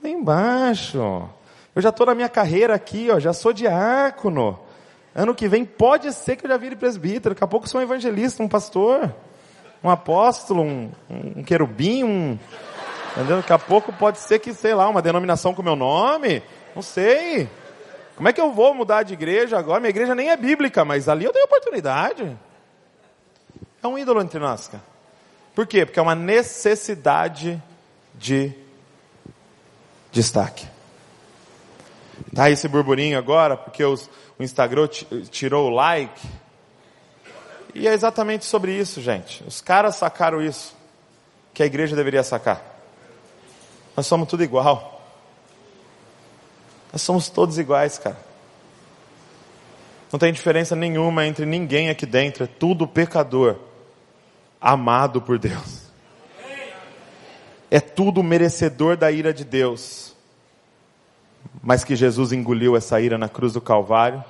[0.02, 1.28] lá embaixo.
[1.74, 4.58] Eu já estou na minha carreira aqui, ó, já sou diácono.
[5.14, 7.34] Ano que vem pode ser que eu já vire presbítero.
[7.34, 9.14] Daqui a pouco sou um evangelista, um pastor,
[9.82, 12.38] um apóstolo, um, um querubim, um,
[13.12, 13.38] entendeu?
[13.38, 16.42] Daqui a pouco pode ser que, sei lá, uma denominação com meu nome.
[16.74, 17.48] Não sei.
[18.16, 19.80] Como é que eu vou mudar de igreja agora?
[19.80, 22.36] Minha igreja nem é bíblica, mas ali eu tenho oportunidade.
[23.82, 24.82] É um ídolo entre nós, cara.
[25.54, 25.84] Por quê?
[25.84, 27.62] Porque é uma necessidade
[28.14, 28.54] de
[30.12, 30.66] destaque.
[32.34, 34.08] Tá esse burburinho agora, porque os,
[34.38, 34.86] o Instagram
[35.30, 36.28] tirou o like.
[37.74, 39.42] E é exatamente sobre isso, gente.
[39.46, 40.76] Os caras sacaram isso,
[41.52, 42.62] que a igreja deveria sacar.
[43.96, 45.02] Nós somos tudo igual.
[46.92, 48.18] Nós somos todos iguais, cara.
[50.12, 53.56] Não tem diferença nenhuma entre ninguém aqui dentro, é tudo pecador,
[54.60, 55.81] amado por Deus
[57.72, 60.14] é tudo merecedor da ira de Deus.
[61.62, 64.22] Mas que Jesus engoliu essa ira na cruz do Calvário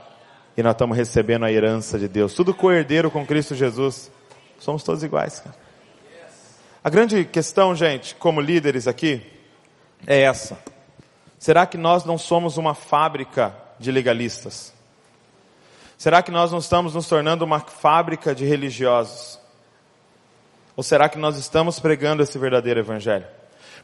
[0.57, 2.34] e nós estamos recebendo a herança de Deus.
[2.34, 4.12] Tudo coerdeiro com Cristo Jesus.
[4.61, 5.57] Somos todos iguais, cara.
[6.84, 9.20] A grande questão, gente, como líderes aqui,
[10.07, 10.57] é essa.
[11.36, 14.72] Será que nós não somos uma fábrica de legalistas?
[15.99, 19.41] Será que nós não estamos nos tornando uma fábrica de religiosos?
[20.76, 23.26] Ou será que nós estamos pregando esse verdadeiro evangelho?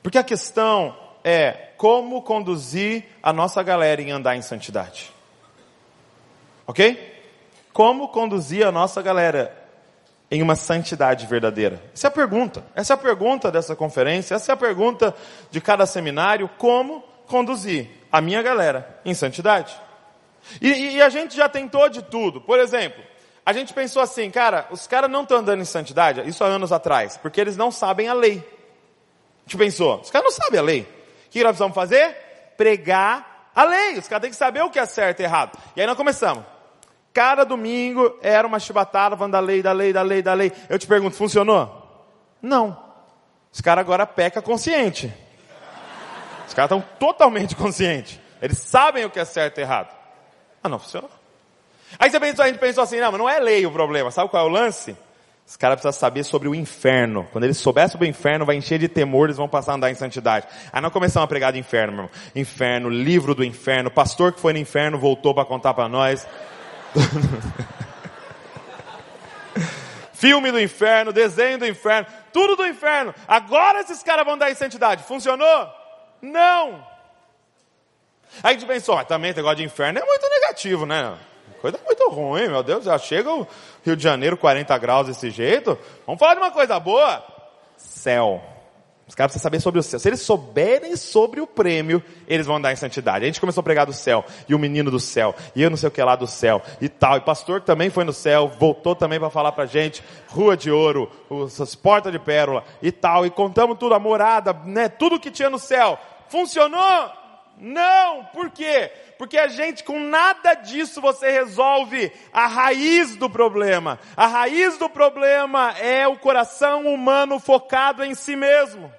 [0.03, 5.13] Porque a questão é como conduzir a nossa galera em andar em santidade.
[6.67, 7.17] Ok?
[7.73, 9.55] Como conduzir a nossa galera
[10.31, 11.83] em uma santidade verdadeira?
[11.95, 12.65] Essa é a pergunta.
[12.75, 15.15] Essa é a pergunta dessa conferência, essa é a pergunta
[15.51, 19.79] de cada seminário, como conduzir a minha galera em santidade.
[20.61, 22.41] E, e a gente já tentou de tudo.
[22.41, 23.03] Por exemplo,
[23.49, 26.71] a gente pensou assim, cara, os caras não estão andando em santidade, isso há anos
[26.71, 28.47] atrás, porque eles não sabem a lei.
[29.39, 30.83] A gente pensou, os caras não sabem a lei.
[30.83, 32.15] O que nós precisamos fazer?
[32.59, 33.97] Pregar a lei.
[33.97, 35.59] Os caras têm que saber o que é certo e errado.
[35.75, 36.45] E aí nós começamos.
[37.11, 40.53] cada domingo era uma chibatada falando da lei, da lei, da lei, da lei.
[40.69, 42.07] Eu te pergunto, funcionou?
[42.43, 42.79] Não.
[43.51, 45.11] Os caras agora peca consciente.
[46.47, 48.21] Os caras estão totalmente conscientes.
[48.43, 49.97] Eles sabem o que é certo e errado.
[50.63, 51.18] Ah, não funcionou.
[51.99, 54.11] Aí você pensou, a gente pensou assim, não, mas não é lei o problema.
[54.11, 54.97] Sabe qual é o lance?
[55.49, 57.27] Os caras precisam saber sobre o inferno.
[57.33, 59.91] Quando eles souberem sobre o inferno, vai encher de temor, eles vão passar a andar
[59.91, 60.47] em santidade.
[60.71, 62.19] Aí nós começamos a pregar de inferno, meu irmão.
[62.37, 66.29] Inferno, livro do inferno, pastor que foi no inferno voltou para contar para nós.
[70.13, 73.15] Filme do inferno, desenho do inferno, tudo do inferno.
[73.27, 75.05] Agora esses caras vão dar em santidade.
[75.05, 75.73] Funcionou?
[76.21, 76.87] Não.
[78.43, 81.17] Aí a gente pensou, mas também esse negócio de inferno é muito negativo, né?
[81.61, 83.47] Coisa muito ruim, meu Deus, já chega o
[83.85, 85.79] Rio de Janeiro 40 graus desse jeito.
[86.07, 87.25] Vamos falar de uma coisa boa?
[87.77, 88.43] Céu.
[89.09, 89.99] Os caras precisam saber sobre o céu.
[89.99, 93.25] Se eles souberem sobre o prêmio, eles vão andar em santidade.
[93.25, 95.79] A gente começou a pregar do céu, e o menino do céu, e eu não
[95.79, 97.17] sei o que lá do céu, e tal.
[97.17, 100.71] E pastor que também foi no céu, voltou também para falar pra gente, rua de
[100.71, 101.11] ouro,
[101.59, 103.25] as portas de pérola, e tal.
[103.25, 105.99] E contamos tudo, a morada, né, tudo que tinha no céu.
[106.29, 107.18] Funcionou?
[107.61, 108.91] Não, por quê?
[109.19, 113.99] Porque a gente, com nada disso, você resolve a raiz do problema.
[114.17, 118.93] A raiz do problema é o coração humano focado em si mesmo.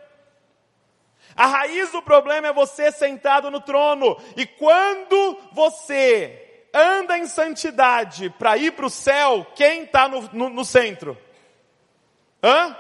[1.36, 4.18] A raiz do problema é você sentado no trono.
[4.36, 10.50] E quando você anda em santidade para ir para o céu, quem está no, no,
[10.50, 11.18] no centro?
[12.44, 12.76] Hã?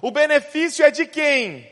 [0.00, 1.70] O benefício é de quem?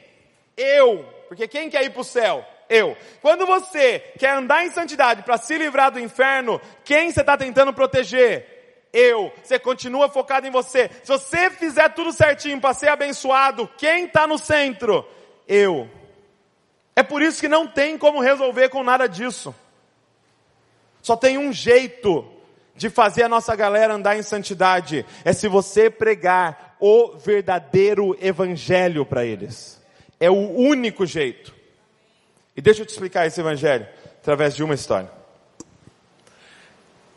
[0.56, 1.04] Eu.
[1.28, 2.46] Porque quem quer ir para o céu?
[2.68, 2.96] Eu.
[3.20, 7.72] Quando você quer andar em santidade para se livrar do inferno, quem você está tentando
[7.72, 8.86] proteger?
[8.92, 9.32] Eu.
[9.42, 10.90] Você continua focado em você.
[11.02, 15.06] Se você fizer tudo certinho para ser abençoado, quem está no centro?
[15.46, 15.88] Eu.
[16.94, 19.54] É por isso que não tem como resolver com nada disso.
[21.02, 22.24] Só tem um jeito
[22.74, 25.04] de fazer a nossa galera andar em santidade.
[25.24, 29.80] É se você pregar o verdadeiro evangelho para eles.
[30.20, 31.55] É o único jeito.
[32.56, 33.86] E deixa eu te explicar esse evangelho
[34.18, 35.10] através de uma história.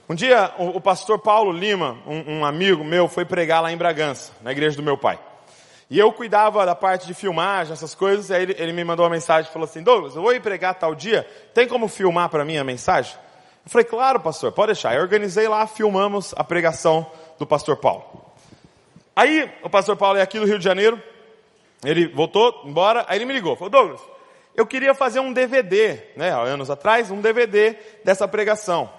[0.10, 4.34] Um dia, o, pastor Paulo Lima, um, um, amigo meu, foi pregar lá em Bragança,
[4.42, 5.20] na igreja do meu pai.
[5.88, 9.06] E eu cuidava da parte de filmagem, essas coisas, e aí ele, ele me mandou
[9.06, 12.44] uma mensagem falou assim, Douglas, eu vou ir pregar tal dia, tem como filmar para
[12.44, 13.16] mim a mensagem?
[13.64, 14.96] Eu falei, claro pastor, pode deixar.
[14.96, 17.06] Eu organizei lá, filmamos a pregação
[17.38, 18.04] do pastor Paulo.
[19.16, 21.02] Aí, o pastor Paulo é aqui do Rio de Janeiro,
[21.86, 24.02] ele voltou embora, aí ele me ligou, falou, Douglas,
[24.60, 28.90] eu queria fazer um DVD, né, anos atrás, um DVD dessa pregação.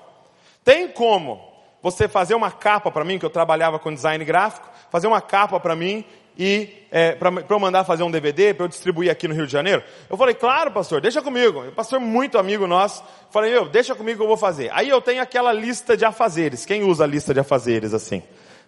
[0.65, 1.51] Tem como
[1.83, 5.59] você fazer uma capa para mim, que eu trabalhava com design gráfico, fazer uma capa
[5.59, 6.05] para mim
[6.39, 9.53] e é, para eu mandar fazer um DVD para eu distribuir aqui no Rio de
[9.53, 9.83] Janeiro?
[10.09, 11.67] Eu falei, claro, pastor, deixa comigo.
[11.69, 13.05] O pastor muito amigo nosso.
[13.31, 14.71] Falei, meu, deixa comigo que eu vou fazer.
[14.73, 16.65] Aí eu tenho aquela lista de afazeres.
[16.65, 18.23] Quem usa a lista de afazeres assim?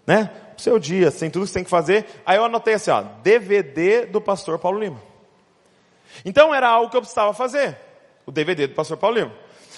[0.07, 0.31] Né?
[0.57, 2.05] Seu dia, sem tudo que você tem que fazer.
[2.27, 5.12] Aí eu anotei assim, ó, DVD do pastor Paulo Lima.
[6.25, 7.77] Então era algo que eu precisava fazer.
[8.27, 9.33] O DVD do pastor Paulinho.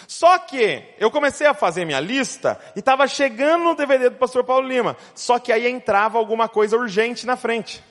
[0.07, 4.45] Só que eu comecei a fazer minha lista e estava chegando no DVD do pastor
[4.45, 4.97] Paulo Lima.
[5.15, 7.83] Só que aí entrava alguma coisa urgente na frente.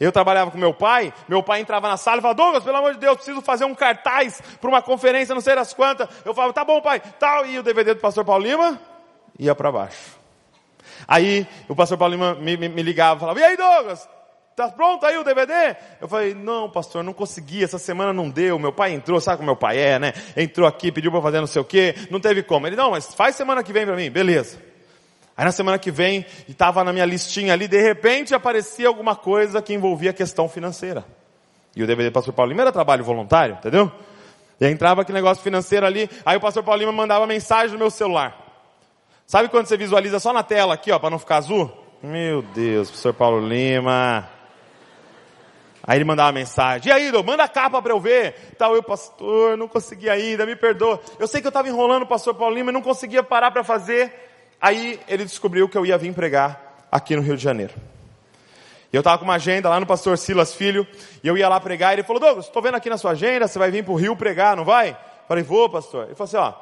[0.00, 2.94] Eu trabalhava com meu pai, meu pai entrava na sala e falava, Douglas, pelo amor
[2.94, 6.08] de Deus, preciso fazer um cartaz para uma conferência, não sei das quantas.
[6.24, 8.80] Eu falava, tá bom pai, tal, e o DVD do pastor Paulo Lima
[9.38, 10.18] ia para baixo.
[11.06, 14.08] Aí o pastor Paulo Lima me, me, me ligava e falava, e aí Douglas,
[14.56, 15.76] Tá pronto aí o DVD?
[16.00, 18.56] Eu falei, não, pastor, não consegui, essa semana não deu.
[18.56, 20.12] Meu pai entrou, sabe como meu pai é, né?
[20.36, 22.66] Entrou aqui, pediu para fazer não sei o quê, não teve como.
[22.66, 24.58] Ele, não, mas faz semana que vem para mim, beleza.
[25.36, 29.60] Aí na semana que vem, estava na minha listinha ali, de repente aparecia alguma coisa
[29.60, 31.04] que envolvia a questão financeira.
[31.74, 33.90] E o DVD do pastor Paulo Lima era trabalho voluntário, entendeu?
[34.60, 37.90] E entrava aquele negócio financeiro ali, aí o pastor Paulo Lima mandava mensagem no meu
[37.90, 38.40] celular.
[39.26, 41.72] Sabe quando você visualiza só na tela aqui, ó, para não ficar azul?
[42.00, 44.33] Meu Deus, pastor Paulo Lima.
[45.86, 48.54] Aí ele mandava uma mensagem, e aí, manda a capa para eu ver.
[48.56, 51.00] Tal, eu, pastor, não consegui ainda, me perdoa.
[51.18, 54.12] Eu sei que eu estava enrolando o pastor Paulinho, mas não conseguia parar para fazer.
[54.58, 57.74] Aí ele descobriu que eu ia vir pregar aqui no Rio de Janeiro.
[58.90, 60.86] E eu estava com uma agenda lá no pastor Silas Filho,
[61.22, 63.46] e eu ia lá pregar, e ele falou, Douglas, estou vendo aqui na sua agenda,
[63.46, 64.90] você vai vir para o Rio pregar, não vai?
[64.90, 64.96] Eu
[65.28, 66.04] falei, vou, pastor.
[66.04, 66.54] Ele falou assim, ó,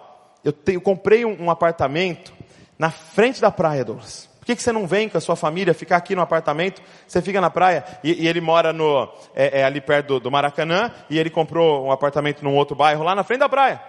[0.43, 2.33] eu, tenho, eu comprei um, um apartamento
[2.77, 4.32] na frente da praia, Douglas.
[4.43, 6.83] Por que, que você não vem com a sua família ficar aqui no apartamento?
[7.07, 7.85] Você fica na praia.
[8.03, 11.87] E, e ele mora no, é, é ali perto do, do, Maracanã e ele comprou
[11.87, 13.81] um apartamento num outro bairro lá na frente da praia.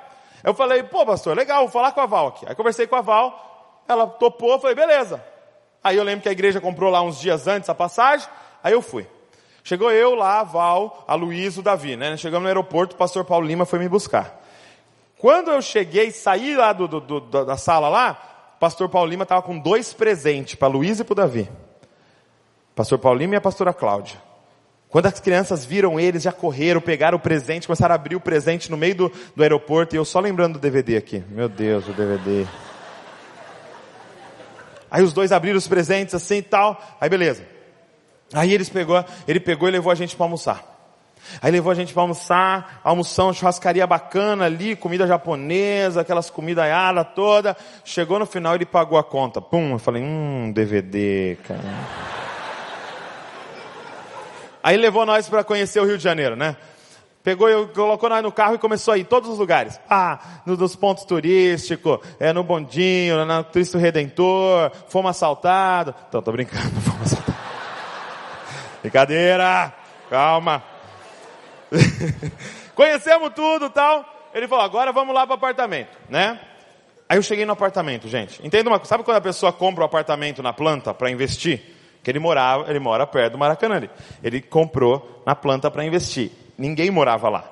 [0.43, 2.45] Eu falei, pô pastor, legal, vou falar com a Val aqui.
[2.47, 5.26] Aí conversei com a Val, ela topou, falei, beleza.
[5.84, 8.30] Aí eu lembro que a igreja comprou lá uns dias antes a passagem,
[8.64, 9.08] aí eu fui.
[9.64, 12.16] Chegou eu lá, a Val, a Luiz, o Davi, né?
[12.16, 14.39] Chegamos no aeroporto, o pastor Paulo Lima foi me buscar.
[15.18, 18.33] Quando eu cheguei, saí lá do, do, do, da sala lá,
[18.64, 21.49] pastor Paulo Lima estava com dois presentes para Luiz e para Davi.
[22.74, 24.18] Pastor Paulo Lima e a pastora Cláudia.
[24.88, 28.72] Quando as crianças viram eles, já correram, pegaram o presente, começaram a abrir o presente
[28.72, 31.22] no meio do, do aeroporto, e eu só lembrando do DVD aqui.
[31.28, 32.45] Meu Deus, o DVD.
[34.89, 36.82] Aí os dois abriram os presentes assim e tal.
[37.01, 37.45] Aí beleza.
[38.34, 40.72] Aí eles pegou, ele pegou e levou a gente para almoçar.
[41.41, 47.03] Aí levou a gente para almoçar, almoção, churrascaria bacana ali, comida japonesa, aquelas comidas aiada
[47.03, 47.55] toda.
[47.84, 49.41] Chegou no final ele pagou a conta.
[49.41, 51.61] Pum, eu falei, hum, DVD, cara.
[54.63, 56.55] Aí levou nós para conhecer o Rio de Janeiro, né?
[57.24, 59.80] Pegou e colocou nós no carro e começou a ir em todos os lugares.
[59.89, 65.93] Ah, no, dos pontos turísticos, é, no Bondinho, no Cristo Redentor, fomos assaltados.
[66.09, 67.41] Então, tô brincando, fomos assaltados.
[68.82, 69.74] Brincadeira,
[70.09, 70.72] calma.
[72.76, 74.05] Conhecemos tudo tal.
[74.34, 76.39] Ele falou, agora vamos lá para o apartamento, né?
[77.07, 78.45] Aí eu cheguei no apartamento, gente.
[78.45, 81.74] Entenda uma coisa, sabe quando a pessoa compra um apartamento na planta para investir?
[82.03, 83.82] que ele morava, ele mora perto do Maracanã.
[84.21, 86.32] Ele comprou na planta para investir.
[86.57, 87.49] Ninguém morava lá.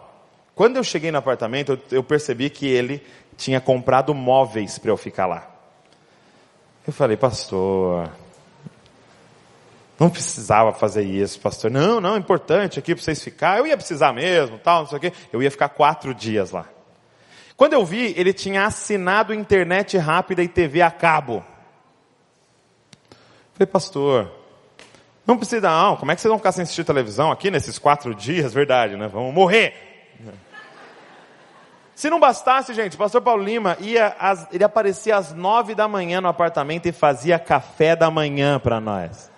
[0.53, 3.01] Quando eu cheguei no apartamento, eu percebi que ele
[3.37, 5.49] tinha comprado móveis para eu ficar lá.
[6.85, 8.11] Eu falei, pastor,
[10.01, 11.69] não precisava fazer isso, pastor.
[11.69, 13.59] Não, não, é importante aqui para vocês ficar.
[13.59, 15.13] Eu ia precisar mesmo, tal, não sei o quê.
[15.31, 16.65] Eu ia ficar quatro dias lá.
[17.55, 21.45] Quando eu vi, ele tinha assinado internet rápida e TV a cabo.
[23.53, 24.31] Falei, pastor,
[25.27, 25.95] não precisa, não.
[25.95, 28.55] Como é que vocês vão ficar sem assistir televisão aqui nesses quatro dias?
[28.55, 29.07] Verdade, né?
[29.07, 30.17] Vamos morrer.
[31.93, 34.15] Se não bastasse, gente, o pastor Paulo Lima ia,
[34.51, 39.30] ele aparecia às nove da manhã no apartamento e fazia café da manhã para nós.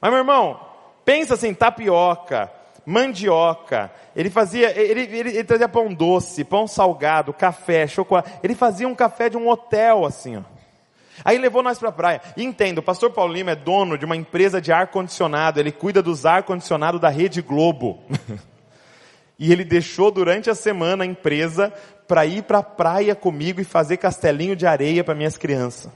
[0.00, 0.60] Mas, meu irmão,
[1.04, 2.50] pensa assim, tapioca,
[2.84, 8.30] mandioca, ele fazia, ele, ele, ele trazia pão doce, pão salgado, café, chocolate.
[8.42, 10.42] Ele fazia um café de um hotel, assim, ó.
[11.24, 12.20] Aí levou nós para a praia.
[12.36, 16.02] E entendo, o pastor Paulo Lima é dono de uma empresa de ar-condicionado, ele cuida
[16.02, 18.02] dos ar-condicionado da Rede Globo.
[19.38, 21.72] e ele deixou durante a semana a empresa
[22.06, 25.90] para ir para a praia comigo e fazer castelinho de areia para minhas crianças.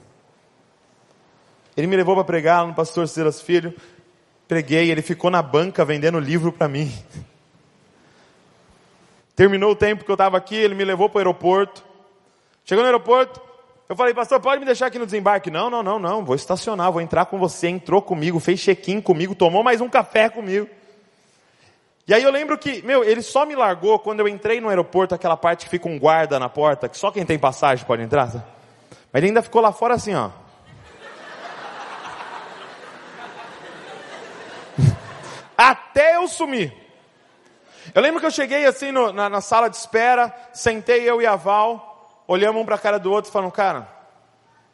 [1.75, 3.73] Ele me levou para pregar no pastor Silas Filho.
[4.47, 6.91] Preguei, ele ficou na banca vendendo livro para mim.
[9.35, 11.83] Terminou o tempo que eu estava aqui, ele me levou para o aeroporto.
[12.65, 13.41] Chegou no aeroporto,
[13.91, 15.49] eu falei, pastor, pode me deixar aqui no desembarque?
[15.49, 17.67] Não, não, não, não, vou estacionar, vou entrar com você.
[17.67, 20.67] Entrou comigo, fez check-in comigo, tomou mais um café comigo.
[22.07, 25.15] E aí eu lembro que, meu, ele só me largou quando eu entrei no aeroporto,
[25.15, 28.27] aquela parte que fica um guarda na porta, que só quem tem passagem pode entrar.
[28.27, 28.43] Mas
[29.15, 30.29] ele ainda ficou lá fora assim, ó.
[35.61, 36.73] Até eu sumir.
[37.93, 41.25] Eu lembro que eu cheguei assim no, na, na, sala de espera, sentei eu e
[41.25, 43.87] a Val, olhamos um para a cara do outro e falamos, cara,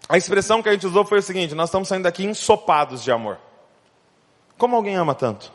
[0.07, 3.11] a expressão que a gente usou foi o seguinte: nós estamos saindo daqui ensopados de
[3.11, 3.37] amor.
[4.57, 5.51] Como alguém ama tanto?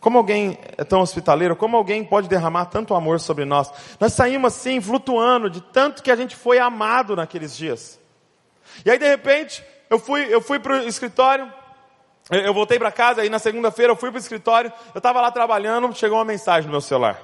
[0.00, 1.54] Como alguém é tão hospitaleiro?
[1.54, 3.72] Como alguém pode derramar tanto amor sobre nós?
[4.00, 8.00] Nós saímos assim, flutuando, de tanto que a gente foi amado naqueles dias.
[8.84, 11.52] E aí, de repente, eu fui, eu fui para o escritório,
[12.32, 15.30] eu voltei para casa, aí na segunda-feira eu fui para o escritório, eu estava lá
[15.30, 17.20] trabalhando, chegou uma mensagem no meu celular.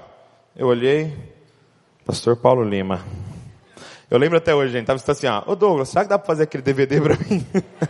[0.54, 1.16] Eu olhei,
[2.04, 3.02] Pastor Paulo Lima.
[4.11, 6.42] Eu lembro até hoje, gente, tava assim, ó, ô Douglas, será que dá para fazer
[6.42, 7.46] aquele DVD para mim?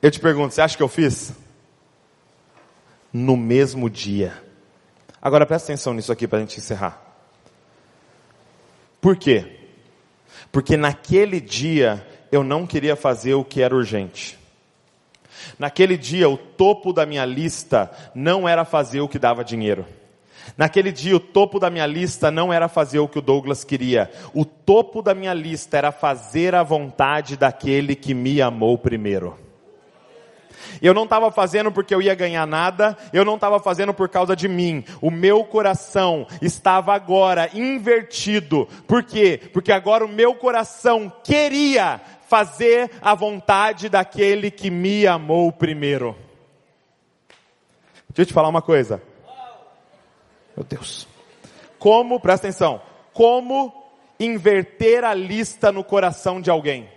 [0.00, 1.34] eu te pergunto, você acha que eu fiz?
[3.12, 4.42] No mesmo dia.
[5.20, 7.02] Agora presta atenção nisso aqui para a gente encerrar.
[8.98, 9.58] Por quê?
[10.50, 14.39] Porque naquele dia eu não queria fazer o que era urgente.
[15.58, 19.86] Naquele dia o topo da minha lista não era fazer o que dava dinheiro.
[20.56, 24.10] Naquele dia, o topo da minha lista não era fazer o que o Douglas queria.
[24.34, 29.38] O topo da minha lista era fazer a vontade daquele que me amou primeiro.
[30.80, 34.36] Eu não estava fazendo porque eu ia ganhar nada, eu não estava fazendo por causa
[34.36, 34.84] de mim.
[35.00, 38.68] O meu coração estava agora invertido.
[38.86, 39.40] Por quê?
[39.52, 46.16] Porque agora o meu coração queria fazer a vontade daquele que me amou primeiro.
[48.10, 49.02] Deixa eu te falar uma coisa.
[50.56, 51.08] Meu Deus.
[51.76, 52.80] Como, presta atenção,
[53.12, 53.74] como
[54.20, 56.88] inverter a lista no coração de alguém.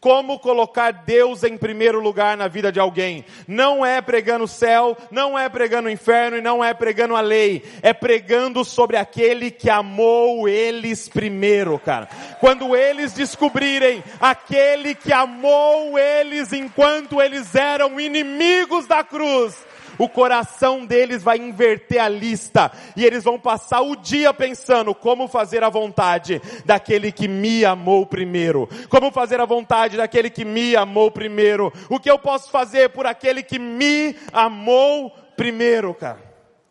[0.00, 3.24] Como colocar Deus em primeiro lugar na vida de alguém.
[3.46, 7.20] Não é pregando o céu, não é pregando o inferno e não é pregando a
[7.20, 7.62] lei.
[7.82, 12.08] É pregando sobre aquele que amou eles primeiro, cara.
[12.40, 19.54] Quando eles descobrirem aquele que amou eles enquanto eles eram inimigos da cruz,
[19.98, 25.28] o coração deles vai inverter a lista e eles vão passar o dia pensando como
[25.28, 28.68] fazer a vontade daquele que me amou primeiro.
[28.88, 31.72] Como fazer a vontade daquele que me amou primeiro.
[31.88, 36.20] O que eu posso fazer por aquele que me amou primeiro, cara?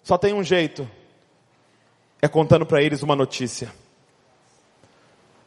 [0.04, 0.90] Só tem um jeito.
[2.22, 3.72] É contando para eles uma notícia.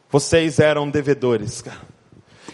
[0.09, 1.94] Vocês eram devedores, cara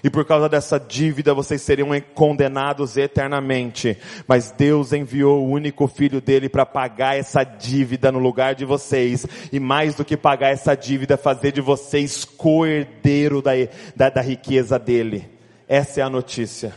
[0.03, 3.97] e por causa dessa dívida vocês seriam condenados eternamente.
[4.27, 9.25] Mas Deus enviou o único filho dele para pagar essa dívida no lugar de vocês,
[9.51, 13.51] e mais do que pagar essa dívida, fazer de vocês coerdeiro da,
[13.95, 15.29] da, da riqueza dele.
[15.67, 16.73] Essa é a notícia.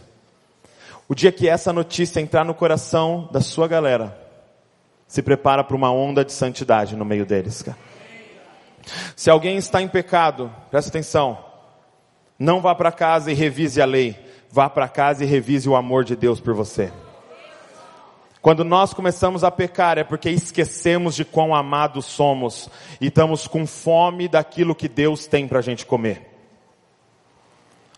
[1.08, 4.18] O dia que essa notícia entrar no coração da sua galera,
[5.06, 7.76] se prepara para uma onda de santidade no meio deles, cara.
[9.16, 11.38] Se alguém está em pecado, presta atenção,
[12.38, 14.16] não vá para casa e revise a lei.
[14.50, 16.92] Vá para casa e revise o amor de Deus por você.
[18.40, 22.68] Quando nós começamos a pecar é porque esquecemos de quão amados somos
[23.00, 26.30] e estamos com fome daquilo que Deus tem para a gente comer.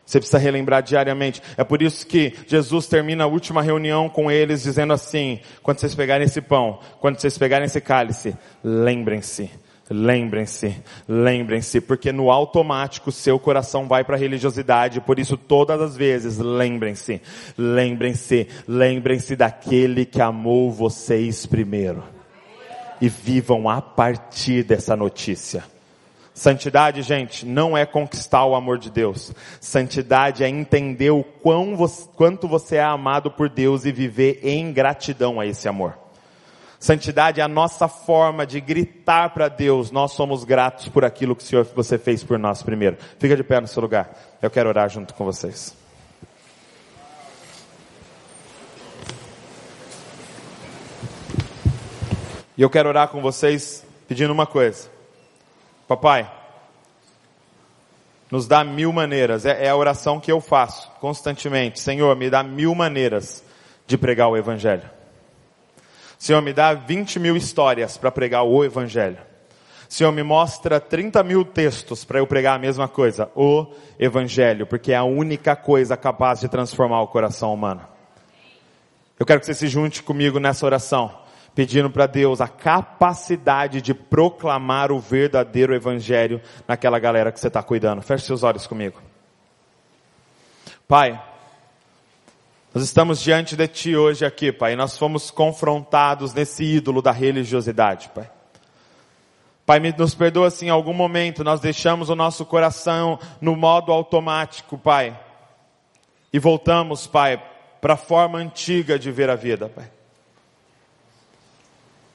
[0.05, 1.43] Você precisa relembrar diariamente.
[1.57, 5.97] É por isso que Jesus termina a última reunião com eles dizendo assim: quando vocês
[5.97, 9.51] pegarem esse pão, quando vocês pegarem esse cálice, lembrem-se
[9.89, 15.97] Lembrem-se, lembrem-se, porque no automático seu coração vai para a religiosidade, por isso todas as
[15.97, 17.23] vezes, lembrem-se,
[17.57, 22.03] lembrem-se, lembrem-se daquele que amou vocês primeiro.
[23.01, 25.63] E vivam a partir dessa notícia.
[26.35, 29.33] Santidade, gente, não é conquistar o amor de Deus.
[29.61, 31.77] Santidade é entender o quão,
[32.17, 36.06] quanto você é amado por Deus e viver em gratidão a esse amor.
[36.87, 41.43] Santidade é a nossa forma de gritar para Deus, nós somos gratos por aquilo que
[41.43, 42.97] o Senhor, você fez por nós primeiro.
[43.19, 44.17] Fica de pé no seu lugar.
[44.41, 45.77] Eu quero orar junto com vocês.
[52.57, 54.89] E eu quero orar com vocês pedindo uma coisa.
[55.89, 56.31] Papai,
[58.31, 61.81] nos dá mil maneiras, é, é a oração que eu faço constantemente.
[61.81, 63.43] Senhor, me dá mil maneiras
[63.89, 64.96] de pregar o Evangelho.
[66.19, 69.19] Senhor, me dá 20 mil histórias para pregar o Evangelho.
[69.89, 73.67] Senhor, me mostra 30 mil textos para eu pregar a mesma coisa, o
[73.99, 77.83] Evangelho, porque é a única coisa capaz de transformar o coração humano.
[79.19, 81.11] Eu quero que você se junte comigo nessa oração,
[81.55, 87.63] pedindo para Deus a capacidade de proclamar o verdadeiro Evangelho naquela galera que você está
[87.63, 88.03] cuidando.
[88.03, 89.01] Feche seus olhos comigo.
[90.89, 91.21] Pai,
[92.77, 98.11] nós estamos diante de Ti hoje aqui, Pai, nós fomos confrontados nesse ídolo da religiosidade,
[98.11, 98.31] Pai.
[99.65, 104.77] Pai, nos perdoa se em algum momento nós deixamos o nosso coração no modo automático,
[104.77, 105.19] Pai,
[106.31, 107.43] e voltamos, Pai,
[107.81, 109.91] para a forma antiga de ver a vida, Pai.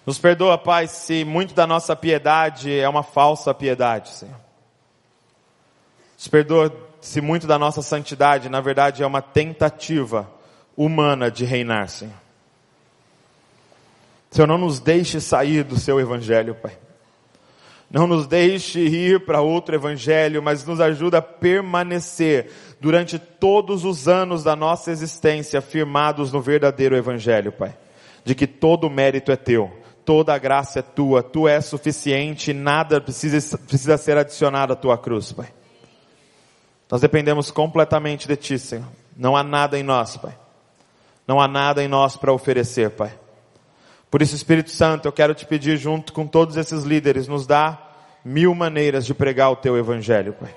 [0.05, 4.39] Nos perdoa, Pai, se muito da nossa piedade é uma falsa piedade, Senhor.
[6.16, 10.30] Nos perdoa se muito da nossa santidade, na verdade, é uma tentativa
[10.76, 12.14] humana de reinar, Senhor.
[14.30, 16.78] Senhor, não nos deixe sair do seu evangelho, Pai.
[17.90, 22.50] Não nos deixe ir para outro evangelho, mas nos ajuda a permanecer
[22.80, 27.76] durante todos os anos da nossa existência firmados no verdadeiro evangelho, Pai.
[28.24, 29.70] De que todo mérito é teu,
[30.06, 34.98] toda a graça é tua, tu és suficiente, nada precisa, precisa ser adicionado à tua
[34.98, 35.52] cruz, Pai.
[36.90, 38.88] Nós dependemos completamente de ti, Senhor.
[39.18, 40.38] Não há nada em nós, Pai.
[41.32, 43.10] Não há nada em nós para oferecer, Pai.
[44.10, 47.80] Por isso, Espírito Santo, eu quero te pedir junto com todos esses líderes, nos dá
[48.26, 50.54] mil maneiras de pregar o teu evangelho, Pai.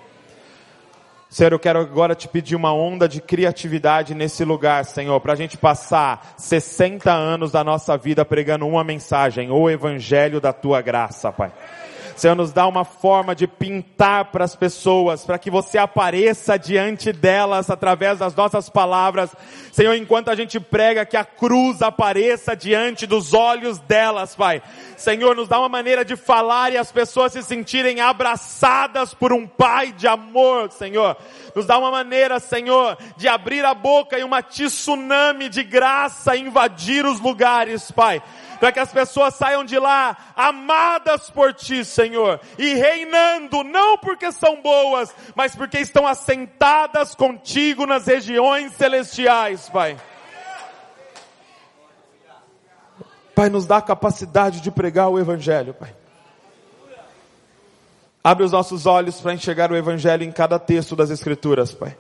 [1.31, 5.37] Senhor, eu quero agora te pedir uma onda de criatividade nesse lugar, Senhor, para a
[5.37, 11.31] gente passar 60 anos da nossa vida pregando uma mensagem, o Evangelho da Tua graça,
[11.31, 11.53] Pai.
[12.17, 17.13] Senhor, nos dá uma forma de pintar para as pessoas, para que você apareça diante
[17.13, 19.35] delas através das nossas palavras.
[19.73, 24.63] Senhor, enquanto a gente prega, que a cruz apareça diante dos olhos delas, Pai.
[24.97, 29.47] Senhor, nos dá uma maneira de falar e as pessoas se sentirem abraçadas por um
[29.47, 31.17] Pai de amor, Senhor.
[31.55, 37.05] Nos dá uma maneira, Senhor, de abrir a boca e uma tsunami de graça invadir
[37.05, 38.23] os lugares, Pai
[38.65, 44.33] para que as pessoas saiam de lá amadas por Ti, Senhor, e reinando, não porque
[44.33, 49.99] são boas, mas porque estão assentadas contigo nas regiões celestiais, Pai.
[53.35, 55.95] Pai, nos dá a capacidade de pregar o Evangelho, Pai.
[58.25, 61.95] Abre os nossos olhos para enxergar o Evangelho em cada texto das Escrituras, Pai.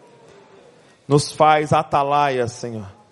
[1.06, 3.03] Nos faz atalaias, Senhor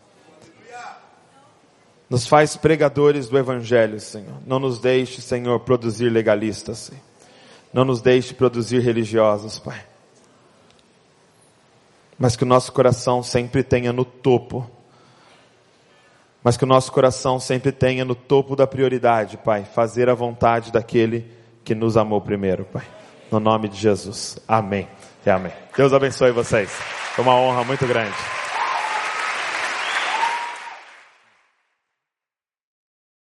[2.12, 4.34] Nos faz pregadores do Evangelho, Senhor.
[4.46, 7.00] Não nos deixe, Senhor, produzir legalistas, Senhor.
[7.72, 9.82] Não nos deixe produzir religiosos, Pai.
[12.18, 14.70] Mas que o nosso coração sempre tenha no topo.
[16.44, 20.70] Mas que o nosso coração sempre tenha no topo da prioridade, Pai, fazer a vontade
[20.70, 21.32] daquele
[21.64, 22.84] que nos amou primeiro, Pai.
[23.30, 24.38] No nome de Jesus.
[24.46, 24.86] Amém.
[25.24, 25.52] E amém.
[25.74, 26.68] Deus abençoe vocês.
[27.14, 28.41] Foi uma honra muito grande.